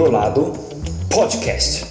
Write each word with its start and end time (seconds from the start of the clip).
outro 0.00 0.12
lado, 0.14 0.52
podcast. 1.10 1.84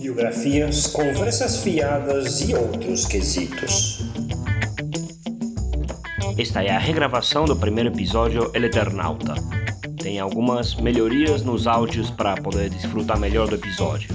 Biografias, 0.00 0.88
conversas 0.88 1.58
fiadas 1.58 2.40
e 2.40 2.56
outros 2.56 3.04
quesitos. 3.04 4.02
Esta 6.36 6.64
é 6.64 6.70
a 6.70 6.78
regravação 6.78 7.44
do 7.44 7.54
primeiro 7.54 7.90
episódio 7.90 8.50
El 8.52 8.64
Eternauta. 8.64 9.34
Tem 10.02 10.18
algumas 10.18 10.74
melhorias 10.74 11.44
nos 11.44 11.68
áudios 11.68 12.10
para 12.10 12.34
poder 12.34 12.68
desfrutar 12.68 13.16
melhor 13.16 13.46
do 13.46 13.54
episódio. 13.54 14.10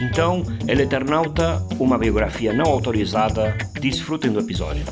Então, 0.00 0.42
El 0.66 0.80
Eternauta, 0.80 1.62
uma 1.78 1.98
biografia 1.98 2.54
não 2.54 2.72
autorizada, 2.72 3.54
desfrutem 3.78 4.32
do 4.32 4.40
episódio. 4.40 4.86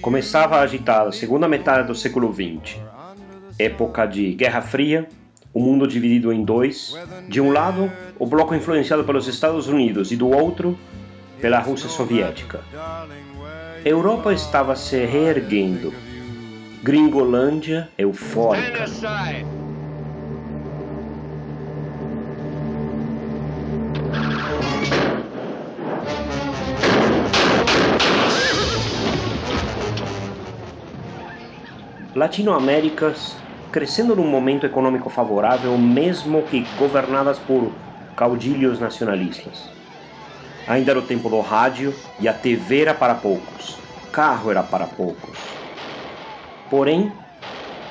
Começava 0.00 0.56
a 0.56 0.60
agitada 0.60 1.10
segunda 1.10 1.48
metade 1.48 1.86
do 1.86 1.94
século 1.94 2.32
XX, 2.32 2.78
época 3.58 4.06
de 4.06 4.32
Guerra 4.34 4.62
Fria, 4.62 5.08
o 5.52 5.60
mundo 5.60 5.86
dividido 5.86 6.32
em 6.32 6.44
dois. 6.44 6.94
De 7.28 7.40
um 7.40 7.50
lado, 7.50 7.90
o 8.18 8.26
bloco 8.26 8.54
influenciado 8.54 9.04
pelos 9.04 9.26
Estados 9.26 9.68
Unidos 9.68 10.12
e 10.12 10.16
do 10.16 10.28
outro, 10.28 10.78
pela 11.40 11.58
Rússia 11.58 11.88
Soviética. 11.88 12.60
A 12.74 13.88
Europa 13.88 14.32
estava 14.32 14.76
se 14.76 15.04
reerguendo. 15.04 15.92
Gringolândia 16.82 17.88
eufórica. 17.98 18.84
Latinoaméricas 32.16 33.36
crescendo 33.70 34.16
num 34.16 34.26
momento 34.26 34.64
econômico 34.64 35.10
favorável, 35.10 35.76
mesmo 35.76 36.44
que 36.44 36.66
governadas 36.78 37.38
por 37.38 37.70
caudilhos 38.16 38.80
nacionalistas. 38.80 39.68
Ainda 40.66 40.92
era 40.92 40.98
o 40.98 41.02
tempo 41.02 41.28
do 41.28 41.38
rádio 41.42 41.94
e 42.18 42.26
a 42.26 42.32
TV 42.32 42.80
era 42.80 42.94
para 42.94 43.14
poucos, 43.14 43.76
carro 44.10 44.50
era 44.50 44.62
para 44.62 44.86
poucos. 44.86 45.38
Porém, 46.70 47.12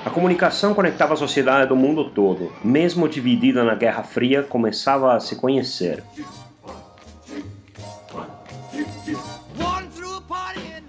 a 0.04 0.10
comunicação 0.10 0.74
conectava 0.74 1.14
a 1.14 1.18
sociedade 1.18 1.70
do 1.70 1.76
mundo 1.76 2.10
todo, 2.10 2.52
mesmo 2.64 3.08
dividida 3.08 3.64
na 3.64 3.76
Guerra 3.76 4.02
Fria, 4.02 4.42
começava 4.42 5.14
a 5.14 5.20
se 5.20 5.36
conhecer. 5.36 6.04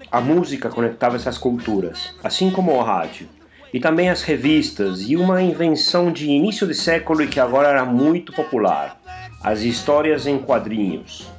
A 0.09 0.21
música 0.21 0.69
conectava 0.69 1.17
essas 1.17 1.37
culturas, 1.37 2.15
assim 2.23 2.49
como 2.49 2.71
o 2.71 2.81
rádio, 2.81 3.27
e 3.73 3.79
também 3.79 4.09
as 4.09 4.21
revistas, 4.21 5.01
e 5.01 5.17
uma 5.17 5.41
invenção 5.41 6.13
de 6.13 6.29
início 6.29 6.65
de 6.65 6.73
século 6.73 7.27
que 7.27 7.41
agora 7.41 7.67
era 7.67 7.83
muito 7.83 8.31
popular: 8.31 9.01
as 9.43 9.63
histórias 9.63 10.25
em 10.25 10.39
quadrinhos. 10.39 11.29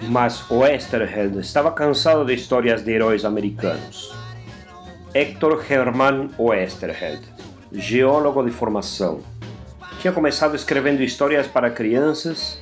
Mas 0.00 0.50
Oesterheld 0.50 1.38
estava 1.38 1.70
cansado 1.70 2.24
de 2.24 2.32
histórias 2.32 2.82
de 2.82 2.92
heróis 2.92 3.26
americanos. 3.26 4.14
Hector 5.12 5.62
Hermann 5.70 6.30
Oesterheld, 6.38 7.22
geólogo 7.72 8.42
de 8.42 8.50
formação, 8.50 9.20
tinha 10.00 10.14
começado 10.14 10.56
escrevendo 10.56 11.02
histórias 11.02 11.46
para 11.46 11.70
crianças 11.70 12.58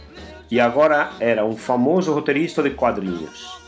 e 0.50 0.58
agora 0.58 1.12
era 1.20 1.46
um 1.46 1.56
famoso 1.56 2.12
roteirista 2.12 2.64
de 2.64 2.70
quadrinhos 2.70 3.61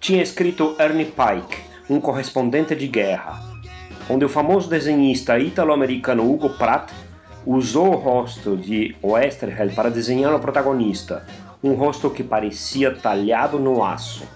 tinha 0.00 0.22
escrito 0.22 0.74
Ernie 0.78 1.04
Pike, 1.04 1.58
um 1.88 2.00
correspondente 2.00 2.74
de 2.74 2.88
guerra, 2.88 3.38
onde 4.08 4.24
o 4.24 4.30
famoso 4.30 4.68
desenhista 4.70 5.38
ítalo-americano 5.38 6.28
Hugo 6.28 6.48
Pratt 6.48 6.90
usou 7.44 7.88
o 7.88 7.96
rosto 7.96 8.56
de 8.56 8.96
Oesterheld 9.02 9.74
para 9.74 9.90
desenhar 9.90 10.34
o 10.34 10.40
protagonista, 10.40 11.26
um 11.62 11.74
rosto 11.74 12.08
que 12.08 12.24
parecia 12.24 12.94
talhado 12.94 13.58
no 13.58 13.84
aço. 13.84 14.26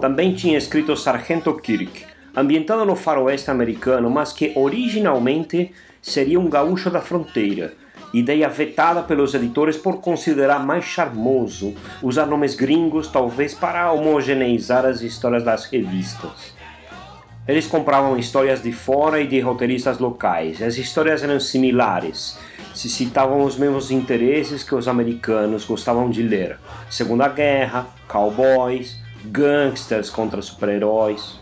Também 0.00 0.32
tinha 0.32 0.56
escrito 0.56 0.96
Sargento 0.96 1.52
Kirk, 1.52 2.06
ambientado 2.34 2.86
no 2.86 2.96
faroeste 2.96 3.50
americano, 3.50 4.08
mas 4.08 4.32
que 4.32 4.54
originalmente 4.56 5.72
seria 6.00 6.40
um 6.40 6.48
gaúcho 6.48 6.88
da 6.88 7.02
fronteira, 7.02 7.74
ideia 8.12 8.48
vetada 8.48 9.02
pelos 9.02 9.34
editores 9.34 9.76
por 9.76 10.00
considerar 10.00 10.58
mais 10.64 10.84
charmoso 10.84 11.74
usar 12.02 12.26
nomes 12.26 12.54
gringos, 12.54 13.08
talvez 13.08 13.54
para 13.54 13.92
homogeneizar 13.92 14.84
as 14.84 15.00
histórias 15.00 15.42
das 15.42 15.66
revistas. 15.66 16.54
Eles 17.46 17.66
compravam 17.66 18.18
histórias 18.18 18.62
de 18.62 18.72
fora 18.72 19.20
e 19.20 19.26
de 19.26 19.38
roteiristas 19.40 19.98
locais, 19.98 20.60
as 20.60 20.76
histórias 20.76 21.22
eram 21.22 21.38
similares, 21.38 22.36
se 22.74 22.90
citavam 22.90 23.44
os 23.44 23.56
mesmos 23.56 23.90
interesses 23.90 24.62
que 24.62 24.74
os 24.74 24.88
americanos 24.88 25.64
gostavam 25.64 26.10
de 26.10 26.22
ler: 26.22 26.58
Segunda 26.90 27.28
Guerra, 27.28 27.86
cowboys, 28.08 28.96
gangsters 29.24 30.10
contra 30.10 30.42
super-heróis. 30.42 31.38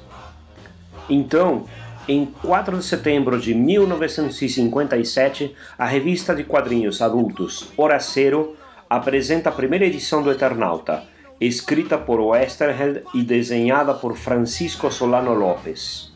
Então, 1.09 1.65
em 2.07 2.27
4 2.27 2.79
de 2.79 2.85
setembro 2.85 3.41
de 3.41 3.55
1957, 3.55 5.55
a 5.79 5.87
revista 5.87 6.35
de 6.35 6.45
quadrinhos 6.45 7.01
adultos 7.01 7.73
Horacero 7.77 8.57
apresenta 8.89 9.49
a 9.49 9.53
primeira 9.53 9.87
edição 9.87 10.23
do 10.23 10.31
Eternauta, 10.31 11.05
escrita 11.41 11.97
por 11.97 12.21
Westerheld 12.21 13.03
e 13.15 13.23
desenhada 13.23 13.95
por 13.95 14.17
Francisco 14.17 14.91
Solano 14.91 15.33
Lopes. 15.33 16.13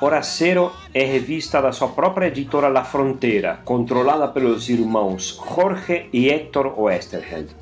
Horacero 0.00 0.72
é 0.94 1.04
revista 1.04 1.60
da 1.60 1.72
sua 1.72 1.88
própria 1.88 2.26
editora 2.26 2.68
La 2.68 2.84
Frontera, 2.84 3.60
controlada 3.64 4.28
pelos 4.28 4.68
irmãos 4.68 5.40
Jorge 5.54 6.08
e 6.12 6.30
Héctor 6.30 6.80
Westerheld. 6.80 7.54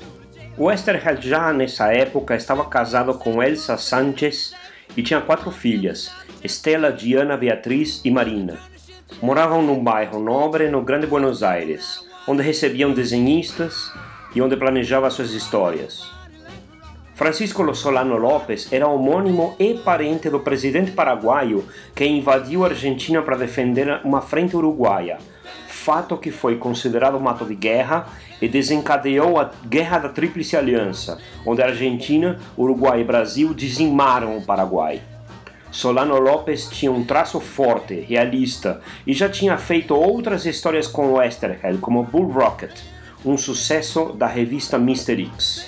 Westerheld 0.58 1.26
já 1.26 1.52
nessa 1.52 1.92
época 1.92 2.34
estava 2.34 2.64
casado 2.66 3.14
com 3.14 3.42
Elsa 3.42 3.76
Sanchez 3.76 4.54
e 4.96 5.02
tinha 5.02 5.20
quatro 5.20 5.50
filhas, 5.50 6.10
Estela, 6.42 6.90
Diana, 6.90 7.36
Beatriz 7.36 8.00
e 8.04 8.10
Marina. 8.10 8.58
Moravam 9.20 9.62
num 9.62 9.82
bairro 9.82 10.18
nobre 10.18 10.70
no 10.70 10.82
Grande 10.82 11.06
Buenos 11.06 11.42
Aires, 11.42 12.00
onde 12.26 12.42
recebiam 12.42 12.92
desenhistas 12.92 13.92
e 14.34 14.40
onde 14.40 14.56
planejava 14.56 15.10
suas 15.10 15.32
histórias. 15.32 16.10
Francisco 17.14 17.74
Solano 17.74 18.16
Lopes 18.16 18.72
era 18.72 18.88
homônimo 18.88 19.54
e 19.58 19.74
parente 19.74 20.30
do 20.30 20.40
presidente 20.40 20.92
paraguaio 20.92 21.64
que 21.94 22.06
invadiu 22.06 22.64
a 22.64 22.68
Argentina 22.68 23.20
para 23.20 23.36
defender 23.36 24.00
uma 24.02 24.22
frente 24.22 24.56
uruguaia, 24.56 25.18
fato 25.66 26.16
que 26.16 26.30
foi 26.30 26.56
considerado 26.56 27.18
um 27.18 27.28
ato 27.28 27.44
de 27.44 27.54
guerra 27.54 28.06
e 28.40 28.48
desencadeou 28.48 29.38
a 29.38 29.50
Guerra 29.66 29.98
da 29.98 30.08
Tríplice 30.08 30.56
Aliança, 30.56 31.18
onde 31.44 31.62
a 31.62 31.66
Argentina, 31.66 32.38
Uruguai 32.56 33.00
e 33.00 33.04
Brasil 33.04 33.52
dizimaram 33.52 34.38
o 34.38 34.42
Paraguai. 34.42 35.02
Solano 35.70 36.18
Lopes 36.18 36.68
tinha 36.68 36.90
um 36.90 37.04
traço 37.04 37.40
forte, 37.40 37.94
realista, 37.94 38.80
e 39.06 39.12
já 39.12 39.28
tinha 39.28 39.56
feito 39.56 39.94
outras 39.94 40.44
histórias 40.46 40.86
com 40.86 41.12
Westerheld, 41.12 41.78
como 41.78 42.02
Bull 42.02 42.28
Rocket, 42.30 42.72
um 43.24 43.36
sucesso 43.36 44.12
da 44.12 44.26
revista 44.26 44.78
Mister 44.78 45.18
X. 45.18 45.66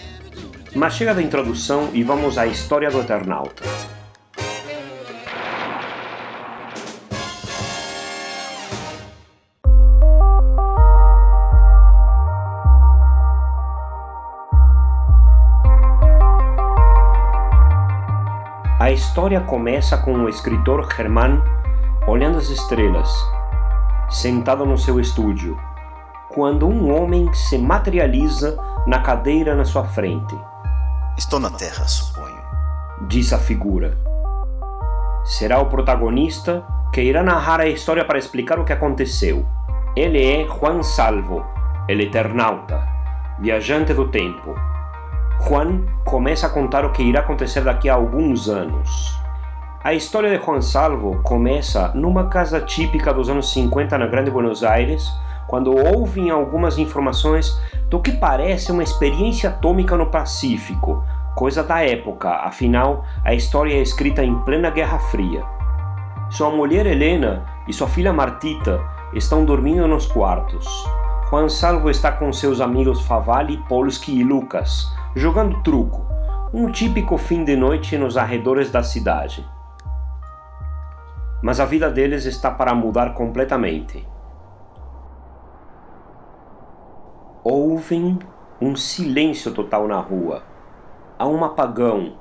Mas 0.74 0.94
chega 0.94 1.14
da 1.14 1.22
introdução 1.22 1.90
e 1.92 2.02
vamos 2.02 2.38
à 2.38 2.46
história 2.46 2.90
do 2.90 3.00
Eternauta. 3.00 3.62
História 19.12 19.42
começa 19.42 19.98
com 19.98 20.14
o 20.14 20.26
escritor 20.26 20.88
Germán 20.96 21.42
olhando 22.06 22.38
as 22.38 22.48
estrelas, 22.48 23.10
sentado 24.08 24.64
no 24.64 24.78
seu 24.78 24.98
estúdio, 24.98 25.54
quando 26.30 26.66
um 26.66 26.90
homem 26.90 27.30
se 27.34 27.58
materializa 27.58 28.56
na 28.86 29.00
cadeira 29.00 29.54
na 29.54 29.66
sua 29.66 29.84
frente. 29.84 30.34
Estou 31.18 31.38
na 31.38 31.50
Terra, 31.50 31.86
suponho. 31.86 32.40
Diz 33.06 33.34
a 33.34 33.38
figura. 33.38 33.98
Será 35.26 35.60
o 35.60 35.66
protagonista 35.66 36.64
que 36.90 37.02
irá 37.02 37.22
narrar 37.22 37.60
a 37.60 37.68
história 37.68 38.06
para 38.06 38.18
explicar 38.18 38.58
o 38.58 38.64
que 38.64 38.72
aconteceu. 38.72 39.46
Ele 39.94 40.24
é 40.24 40.46
Juan 40.46 40.82
Salvo, 40.82 41.44
el 41.86 42.00
Eternauta, 42.00 42.88
viajante 43.38 43.92
do 43.92 44.08
tempo. 44.08 44.54
Juan 45.48 45.82
começa 46.04 46.46
a 46.46 46.50
contar 46.50 46.84
o 46.84 46.92
que 46.92 47.02
irá 47.02 47.20
acontecer 47.20 47.62
daqui 47.62 47.88
a 47.88 47.94
alguns 47.94 48.48
anos. 48.48 49.18
A 49.82 49.92
história 49.92 50.30
de 50.30 50.44
Juan 50.44 50.60
Salvo 50.60 51.20
começa 51.22 51.88
numa 51.94 52.28
casa 52.28 52.60
típica 52.60 53.12
dos 53.12 53.28
anos 53.28 53.52
50 53.52 53.98
na 53.98 54.06
Grande 54.06 54.30
Buenos 54.30 54.62
Aires, 54.62 55.12
quando 55.48 55.74
ouvem 55.74 56.30
algumas 56.30 56.78
informações 56.78 57.60
do 57.90 58.00
que 58.00 58.12
parece 58.12 58.70
uma 58.70 58.84
experiência 58.84 59.50
atômica 59.50 59.96
no 59.96 60.06
Pacífico, 60.06 61.04
coisa 61.34 61.64
da 61.64 61.84
época, 61.84 62.30
afinal, 62.30 63.04
a 63.24 63.34
história 63.34 63.74
é 63.74 63.82
escrita 63.82 64.22
em 64.22 64.38
plena 64.44 64.70
Guerra 64.70 65.00
Fria. 65.00 65.42
Sua 66.30 66.50
mulher 66.50 66.86
Helena 66.86 67.44
e 67.66 67.72
sua 67.72 67.88
filha 67.88 68.12
Martita 68.12 68.80
estão 69.12 69.44
dormindo 69.44 69.88
nos 69.88 70.06
quartos. 70.06 70.66
Juan 71.28 71.48
Salvo 71.48 71.90
está 71.90 72.12
com 72.12 72.32
seus 72.32 72.60
amigos 72.60 73.00
Favali, 73.02 73.56
Polski 73.68 74.20
e 74.20 74.22
Lucas, 74.22 74.92
jogando 75.14 75.62
truco, 75.62 76.06
um 76.54 76.70
típico 76.70 77.18
fim 77.18 77.44
de 77.44 77.54
noite 77.54 77.98
nos 77.98 78.16
arredores 78.16 78.70
da 78.70 78.82
cidade. 78.82 79.46
Mas 81.42 81.60
a 81.60 81.66
vida 81.66 81.90
deles 81.90 82.24
está 82.24 82.50
para 82.50 82.74
mudar 82.74 83.12
completamente. 83.12 84.06
Ouvem 87.44 88.18
um 88.60 88.74
silêncio 88.74 89.52
total 89.52 89.86
na 89.86 90.00
rua. 90.00 90.42
Há 91.18 91.26
um 91.26 91.44
apagão, 91.44 92.14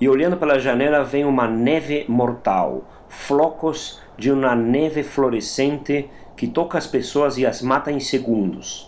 e 0.00 0.08
olhando 0.08 0.36
pela 0.36 0.60
janela 0.60 1.02
vem 1.02 1.24
uma 1.24 1.48
neve 1.48 2.04
mortal, 2.08 2.84
flocos 3.08 4.00
de 4.16 4.30
uma 4.30 4.54
neve 4.54 5.02
florescente 5.02 6.08
que 6.36 6.46
toca 6.46 6.78
as 6.78 6.86
pessoas 6.86 7.36
e 7.36 7.44
as 7.44 7.62
mata 7.62 7.90
em 7.90 7.98
segundos. 7.98 8.87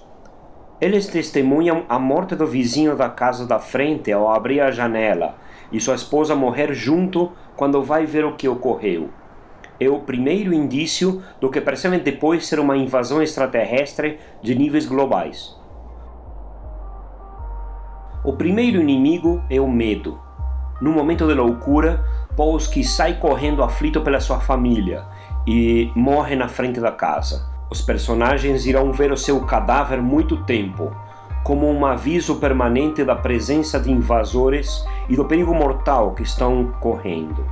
Eles 0.81 1.07
testemunham 1.07 1.85
a 1.91 1.99
morte 1.99 2.35
do 2.35 2.47
vizinho 2.47 2.97
da 2.97 3.11
casa 3.11 3.47
da 3.47 3.59
frente 3.59 4.11
ao 4.11 4.33
abrir 4.33 4.61
a 4.61 4.71
janela 4.71 5.35
e 5.71 5.79
sua 5.79 5.95
esposa 5.95 6.35
morrer 6.35 6.73
junto 6.73 7.33
quando 7.55 7.83
vai 7.83 8.07
ver 8.07 8.25
o 8.25 8.35
que 8.35 8.49
ocorreu. 8.49 9.11
É 9.79 9.91
o 9.91 10.01
primeiro 10.01 10.55
indício 10.55 11.23
do 11.39 11.51
que 11.51 11.61
percebem 11.61 11.99
depois 11.99 12.47
ser 12.47 12.59
uma 12.59 12.79
invasão 12.79 13.23
extraterrestre 13.23 14.19
de 14.43 14.55
níveis 14.55 14.87
globais. 14.87 15.55
O 18.25 18.33
primeiro 18.33 18.81
inimigo 18.81 19.43
é 19.51 19.61
o 19.61 19.69
medo. 19.69 20.19
No 20.81 20.93
momento 20.93 21.27
de 21.27 21.35
loucura, 21.35 22.03
Polski 22.35 22.83
sai 22.83 23.19
correndo 23.19 23.63
aflito 23.63 24.01
pela 24.01 24.21
sua 24.21 24.41
família 24.41 25.05
e 25.47 25.91
morre 25.95 26.37
na 26.37 26.49
frente 26.49 26.81
da 26.81 26.91
casa. 26.91 27.50
Os 27.71 27.81
personagens 27.81 28.67
irão 28.67 28.93
ver 28.93 29.13
o 29.13 29.17
seu 29.17 29.41
cadáver 29.43 30.03
muito 30.03 30.39
tempo, 30.39 30.91
como 31.45 31.71
um 31.71 31.87
aviso 31.87 32.37
permanente 32.37 33.05
da 33.05 33.15
presença 33.15 33.79
de 33.79 33.93
invasores 33.93 34.85
e 35.09 35.15
do 35.15 35.25
perigo 35.25 35.55
mortal 35.55 36.13
que 36.13 36.25
estão 36.25 36.73
correndo. 36.81 37.47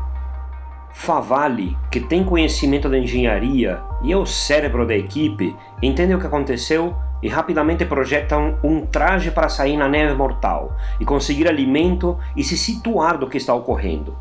Favali, 0.91 1.79
que 1.89 2.01
tem 2.01 2.25
conhecimento 2.25 2.89
da 2.89 2.99
engenharia 2.99 3.81
e 4.03 4.13
é 4.13 4.17
o 4.17 4.27
cérebro 4.27 4.85
da 4.85 4.97
equipe, 4.97 5.55
entende 5.81 6.15
o 6.15 6.19
que 6.19 6.27
aconteceu 6.27 6.97
e 7.23 7.29
rapidamente 7.29 7.85
projetam 7.85 8.59
um 8.65 8.85
traje 8.85 9.31
para 9.31 9.49
sair 9.49 9.77
na 9.77 9.89
neve 9.89 10.15
mortal 10.15 10.77
e 10.99 11.05
conseguir 11.05 11.47
alimento 11.47 12.19
e 12.37 12.43
se 12.43 12.59
situar 12.59 13.19
do 13.19 13.29
que 13.29 13.37
está 13.37 13.55
ocorrendo. 13.55 14.17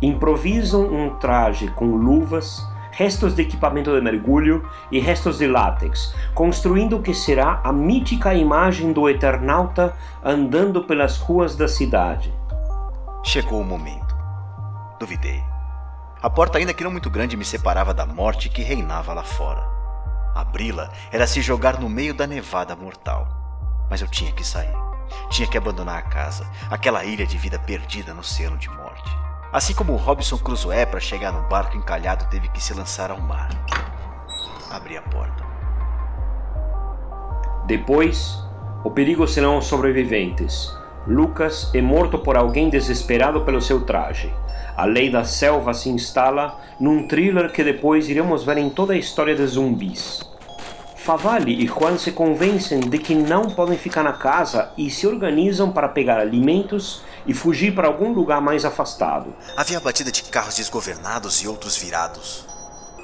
Improvisam 0.00 0.82
um 0.82 1.10
traje 1.18 1.68
com 1.72 1.96
luvas, 1.96 2.64
restos 3.00 3.34
de 3.34 3.40
equipamento 3.40 3.94
de 3.94 4.00
mergulho 4.02 4.68
e 4.92 5.00
restos 5.00 5.38
de 5.38 5.46
látex, 5.46 6.14
construindo 6.34 6.98
o 6.98 7.02
que 7.02 7.14
será 7.14 7.58
a 7.64 7.72
mítica 7.72 8.34
imagem 8.34 8.92
do 8.92 9.08
Eternauta 9.08 9.96
andando 10.22 10.84
pelas 10.84 11.16
ruas 11.16 11.56
da 11.56 11.66
cidade. 11.66 12.30
Chegou 13.24 13.62
o 13.62 13.64
momento. 13.64 14.14
Duvidei. 14.98 15.42
A 16.20 16.28
porta, 16.28 16.58
ainda 16.58 16.74
que 16.74 16.84
não 16.84 16.90
muito 16.90 17.08
grande, 17.08 17.38
me 17.38 17.44
separava 17.44 17.94
da 17.94 18.04
morte 18.04 18.50
que 18.50 18.60
reinava 18.60 19.14
lá 19.14 19.22
fora. 19.22 19.66
Abri-la 20.34 20.90
era 21.10 21.26
se 21.26 21.40
jogar 21.40 21.80
no 21.80 21.88
meio 21.88 22.12
da 22.12 22.26
nevada 22.26 22.76
mortal. 22.76 23.26
Mas 23.88 24.02
eu 24.02 24.08
tinha 24.08 24.30
que 24.32 24.46
sair. 24.46 24.76
Tinha 25.30 25.48
que 25.48 25.56
abandonar 25.56 25.96
a 25.96 26.02
casa, 26.02 26.46
aquela 26.70 27.02
ilha 27.02 27.26
de 27.26 27.38
vida 27.38 27.58
perdida 27.58 28.12
no 28.12 28.20
oceano 28.20 28.58
de 28.58 28.68
morte. 28.68 29.29
Assim 29.52 29.74
como 29.74 29.96
Robinson 29.96 30.38
Crusoe, 30.38 30.86
para 30.86 31.00
chegar 31.00 31.32
no 31.32 31.48
barco 31.48 31.76
encalhado, 31.76 32.24
teve 32.30 32.48
que 32.50 32.62
se 32.62 32.72
lançar 32.72 33.10
ao 33.10 33.20
mar. 33.20 33.50
Abri 34.70 34.96
a 34.96 35.02
porta. 35.02 35.44
Depois, 37.66 38.38
o 38.84 38.90
perigo 38.92 39.26
serão 39.26 39.58
os 39.58 39.64
sobreviventes. 39.64 40.72
Lucas 41.04 41.68
é 41.74 41.82
morto 41.82 42.16
por 42.16 42.36
alguém 42.36 42.70
desesperado 42.70 43.40
pelo 43.40 43.60
seu 43.60 43.84
traje. 43.84 44.32
A 44.76 44.84
lei 44.84 45.10
da 45.10 45.24
selva 45.24 45.74
se 45.74 45.88
instala 45.88 46.56
num 46.78 47.08
thriller 47.08 47.50
que 47.50 47.64
depois 47.64 48.08
iremos 48.08 48.44
ver 48.44 48.58
em 48.58 48.70
toda 48.70 48.92
a 48.92 48.98
história 48.98 49.34
de 49.34 49.44
zumbis. 49.46 50.20
Favali 50.94 51.64
e 51.64 51.66
Juan 51.66 51.98
se 51.98 52.12
convencem 52.12 52.78
de 52.78 52.98
que 52.98 53.16
não 53.16 53.50
podem 53.50 53.76
ficar 53.76 54.04
na 54.04 54.12
casa 54.12 54.70
e 54.78 54.90
se 54.90 55.08
organizam 55.08 55.72
para 55.72 55.88
pegar 55.88 56.20
alimentos 56.20 57.02
e 57.26 57.34
fugir 57.34 57.74
para 57.74 57.88
algum 57.88 58.12
lugar 58.12 58.40
mais 58.40 58.64
afastado. 58.64 59.34
Havia 59.56 59.80
batida 59.80 60.10
de 60.10 60.22
carros 60.24 60.56
desgovernados 60.56 61.42
e 61.42 61.48
outros 61.48 61.76
virados. 61.76 62.46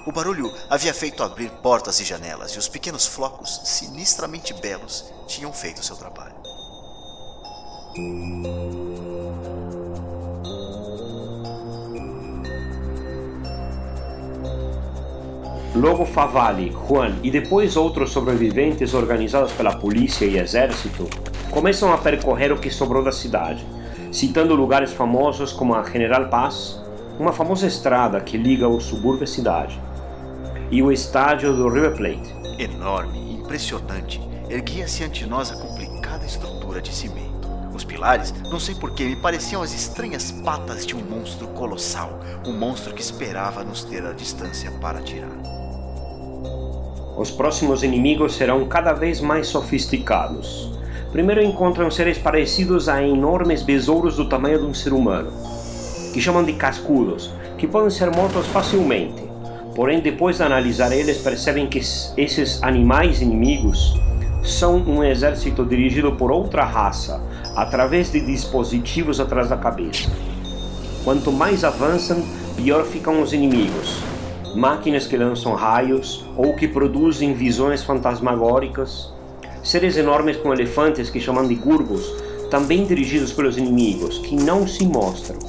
O 0.06 0.12
barulho 0.12 0.52
havia 0.70 0.94
feito 0.94 1.22
abrir 1.22 1.50
portas 1.50 1.98
e 2.00 2.04
janelas, 2.04 2.52
e 2.52 2.58
os 2.58 2.68
pequenos 2.68 3.06
flocos, 3.06 3.60
sinistramente 3.64 4.54
belos, 4.54 5.04
tinham 5.26 5.52
feito 5.52 5.84
seu 5.84 5.96
trabalho. 5.96 6.36
Logo 15.74 16.06
Favali, 16.06 16.72
Juan 16.88 17.16
e 17.22 17.30
depois 17.30 17.76
outros 17.76 18.10
sobreviventes 18.10 18.94
organizados 18.94 19.52
pela 19.52 19.76
polícia 19.76 20.24
e 20.24 20.38
exército 20.38 21.08
começam 21.50 21.92
a 21.92 21.98
percorrer 21.98 22.52
o 22.52 22.58
que 22.58 22.70
sobrou 22.70 23.02
da 23.02 23.12
cidade, 23.12 23.66
citando 24.12 24.54
lugares 24.54 24.92
famosos 24.92 25.52
como 25.52 25.74
a 25.74 25.82
General 25.82 26.28
Paz, 26.28 26.80
uma 27.18 27.32
famosa 27.32 27.66
estrada 27.66 28.20
que 28.20 28.36
liga 28.36 28.68
o 28.68 28.80
subúrbio 28.80 29.24
à 29.24 29.26
cidade, 29.26 29.80
e 30.70 30.82
o 30.82 30.92
estádio 30.92 31.54
do 31.54 31.68
River 31.68 31.96
Plate. 31.96 32.34
Enorme, 32.58 33.34
impressionante, 33.34 34.20
erguia-se 34.48 35.04
ante 35.04 35.26
nós 35.26 35.50
a 35.50 35.56
complicada 35.56 36.24
estrutura 36.24 36.80
de 36.80 36.94
cimento. 36.94 37.26
Os 37.75 37.84
pilares, 37.84 38.32
não 38.50 38.58
sei 38.58 38.75
porquê, 38.75 39.04
me 39.04 39.16
pareciam 39.16 39.62
as 39.62 39.75
estranhas 39.75 40.30
patas 40.30 40.86
de 40.86 40.96
um 40.96 41.00
monstro 41.00 41.46
colossal, 41.48 42.18
um 42.46 42.52
monstro 42.52 42.94
que 42.94 43.02
esperava 43.02 43.62
nos 43.62 43.84
ter 43.84 44.04
à 44.04 44.12
distância 44.12 44.70
para 44.80 44.98
atirar. 44.98 45.30
Os 47.16 47.30
próximos 47.30 47.82
inimigos 47.82 48.34
serão 48.34 48.66
cada 48.66 48.92
vez 48.92 49.20
mais 49.20 49.46
sofisticados. 49.48 50.70
Primeiro 51.16 51.42
encontram 51.42 51.90
seres 51.90 52.18
parecidos 52.18 52.90
a 52.90 53.02
enormes 53.02 53.62
besouros 53.62 54.16
do 54.16 54.28
tamanho 54.28 54.58
de 54.58 54.66
um 54.66 54.75
ser 54.75 54.92
humano, 54.92 55.32
que 56.12 56.20
chamam 56.20 56.44
de 56.44 56.52
cascudos, 56.52 57.32
que 57.56 57.66
podem 57.66 57.88
ser 57.88 58.11
mortos 58.14 58.46
facilmente. 58.49 59.25
Porém, 59.75 60.00
depois 60.00 60.37
de 60.37 60.42
analisar 60.42 60.92
eles, 60.92 61.16
percebem 61.16 61.68
que 61.68 61.78
esses 61.78 62.62
animais 62.62 63.23
inimigos 63.23 63.99
são 64.44 64.76
um 64.76 65.02
exército 65.02 65.64
dirigido 65.64 66.12
por 66.16 66.30
outra 66.30 66.66
raça, 66.66 67.18
através 67.56 68.12
de 68.12 68.20
dispositivos 68.20 69.18
atrás 69.18 69.49
da 69.49 69.56
cabeça. 69.56 70.11
Quanto 71.02 71.32
mais 71.32 71.64
avançam, 71.64 72.23
pior 72.58 72.85
ficam 72.85 73.23
os 73.23 73.32
inimigos. 73.32 74.02
Máquinas 74.54 75.06
que 75.06 75.16
lançam 75.16 75.54
raios 75.54 76.26
ou 76.37 76.54
que 76.54 76.68
produzem 76.68 77.32
visões 77.32 77.82
fantasmagóricas. 77.82 79.15
Seres 79.66 79.96
enormes 79.96 80.37
com 80.37 80.52
elefantes 80.52 81.11
que 81.11 81.18
chamam 81.18 81.49
de 81.49 81.56
gurbos, 81.56 82.14
também 82.52 82.85
dirigidos 82.85 83.32
pelos 83.32 83.58
inimigos, 83.58 84.18
que 84.18 84.37
não 84.37 84.64
se 84.64 84.87
mostram. 84.87 85.40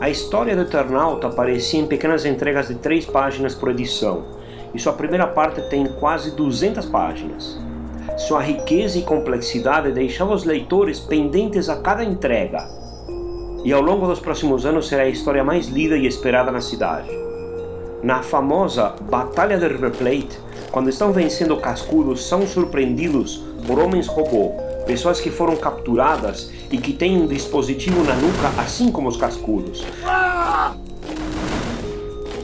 A 0.00 0.08
história 0.08 0.56
do 0.56 0.62
Eternauta 0.62 1.26
aparecia 1.26 1.78
em 1.78 1.86
pequenas 1.86 2.24
entregas 2.24 2.68
de 2.68 2.76
três 2.76 3.04
páginas 3.04 3.54
por 3.54 3.70
edição, 3.70 4.22
e 4.72 4.78
sua 4.78 4.94
primeira 4.94 5.26
parte 5.26 5.60
tem 5.68 5.86
quase 5.88 6.30
200 6.30 6.86
páginas. 6.86 7.60
Sua 8.16 8.40
riqueza 8.40 8.98
e 8.98 9.02
complexidade 9.02 9.92
deixava 9.92 10.32
os 10.32 10.44
leitores 10.44 11.00
pendentes 11.00 11.68
a 11.68 11.82
cada 11.82 12.02
entrega, 12.02 12.66
e 13.62 13.74
ao 13.74 13.82
longo 13.82 14.06
dos 14.06 14.20
próximos 14.20 14.64
anos 14.64 14.88
será 14.88 15.02
a 15.02 15.08
história 15.08 15.44
mais 15.44 15.68
lida 15.68 15.98
e 15.98 16.06
esperada 16.06 16.50
na 16.50 16.62
cidade. 16.62 17.10
Na 18.02 18.22
famosa 18.22 18.94
Batalha 19.10 19.58
de 19.58 19.68
River 19.68 19.90
Plate, 19.90 20.40
quando 20.70 20.88
estão 20.88 21.12
vencendo 21.12 21.56
cascudos, 21.56 22.24
são 22.24 22.46
surpreendidos 22.46 23.42
por 23.66 23.78
homens 23.78 24.06
robô, 24.06 24.52
pessoas 24.86 25.20
que 25.20 25.30
foram 25.30 25.56
capturadas 25.56 26.50
e 26.70 26.78
que 26.78 26.92
têm 26.92 27.20
um 27.20 27.26
dispositivo 27.26 28.04
na 28.04 28.14
nuca, 28.14 28.48
assim 28.56 28.92
como 28.92 29.08
os 29.08 29.16
cascudos. 29.16 29.84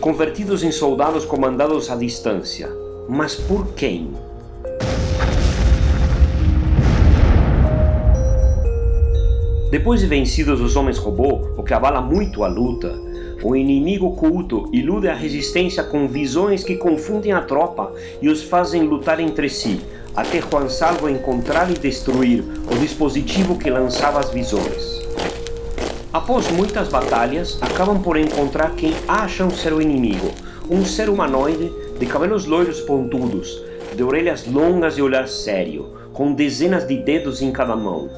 Convertidos 0.00 0.64
em 0.64 0.72
soldados 0.72 1.24
comandados 1.24 1.88
à 1.90 1.94
distância. 1.94 2.68
Mas 3.08 3.36
por 3.36 3.68
quem? 3.74 4.12
Depois 9.70 10.00
de 10.00 10.06
vencidos 10.06 10.60
os 10.60 10.74
homens 10.74 10.98
robô, 10.98 11.48
o 11.56 11.62
que 11.62 11.74
abala 11.74 12.00
muito 12.00 12.42
a 12.42 12.48
luta, 12.48 13.05
o 13.46 13.54
inimigo 13.54 14.06
oculto 14.08 14.68
ilude 14.72 15.06
a 15.06 15.14
resistência 15.14 15.84
com 15.84 16.08
visões 16.08 16.64
que 16.64 16.74
confundem 16.74 17.30
a 17.30 17.40
tropa 17.40 17.92
e 18.20 18.28
os 18.28 18.42
fazem 18.42 18.82
lutar 18.82 19.20
entre 19.20 19.48
si, 19.48 19.80
até 20.16 20.40
Juan 20.40 20.68
Salvo 20.68 21.08
encontrar 21.08 21.70
e 21.70 21.74
destruir 21.74 22.42
o 22.68 22.76
dispositivo 22.80 23.56
que 23.56 23.70
lançava 23.70 24.18
as 24.18 24.30
visões. 24.30 25.00
Após 26.12 26.50
muitas 26.50 26.88
batalhas, 26.88 27.56
acabam 27.62 28.02
por 28.02 28.16
encontrar 28.16 28.74
quem 28.74 28.92
acham 29.06 29.48
ser 29.48 29.72
o 29.72 29.80
inimigo, 29.80 30.32
um 30.68 30.84
ser 30.84 31.08
humanoide 31.08 31.70
de 32.00 32.06
cabelos 32.06 32.46
loiros 32.46 32.80
pontudos, 32.80 33.62
de 33.94 34.02
orelhas 34.02 34.44
longas 34.44 34.98
e 34.98 35.02
olhar 35.02 35.28
sério, 35.28 35.92
com 36.12 36.32
dezenas 36.32 36.84
de 36.84 36.96
dedos 36.96 37.40
em 37.40 37.52
cada 37.52 37.76
mão, 37.76 38.10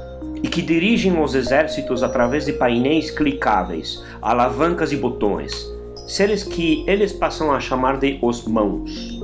e 0.42 0.49
que 0.49 0.62
dirigem 0.62 1.21
os 1.21 1.35
exércitos 1.35 2.02
através 2.02 2.47
de 2.47 2.52
painéis 2.52 3.11
clicáveis, 3.11 4.02
alavancas 4.23 4.92
e 4.92 4.97
botões, 4.97 5.73
seres 6.07 6.42
que 6.42 6.85
eles 6.87 7.12
passam 7.12 7.52
a 7.52 7.61
chamar 7.61 7.99
de 7.99 8.18
os 8.23 8.47
mãos. 8.47 9.18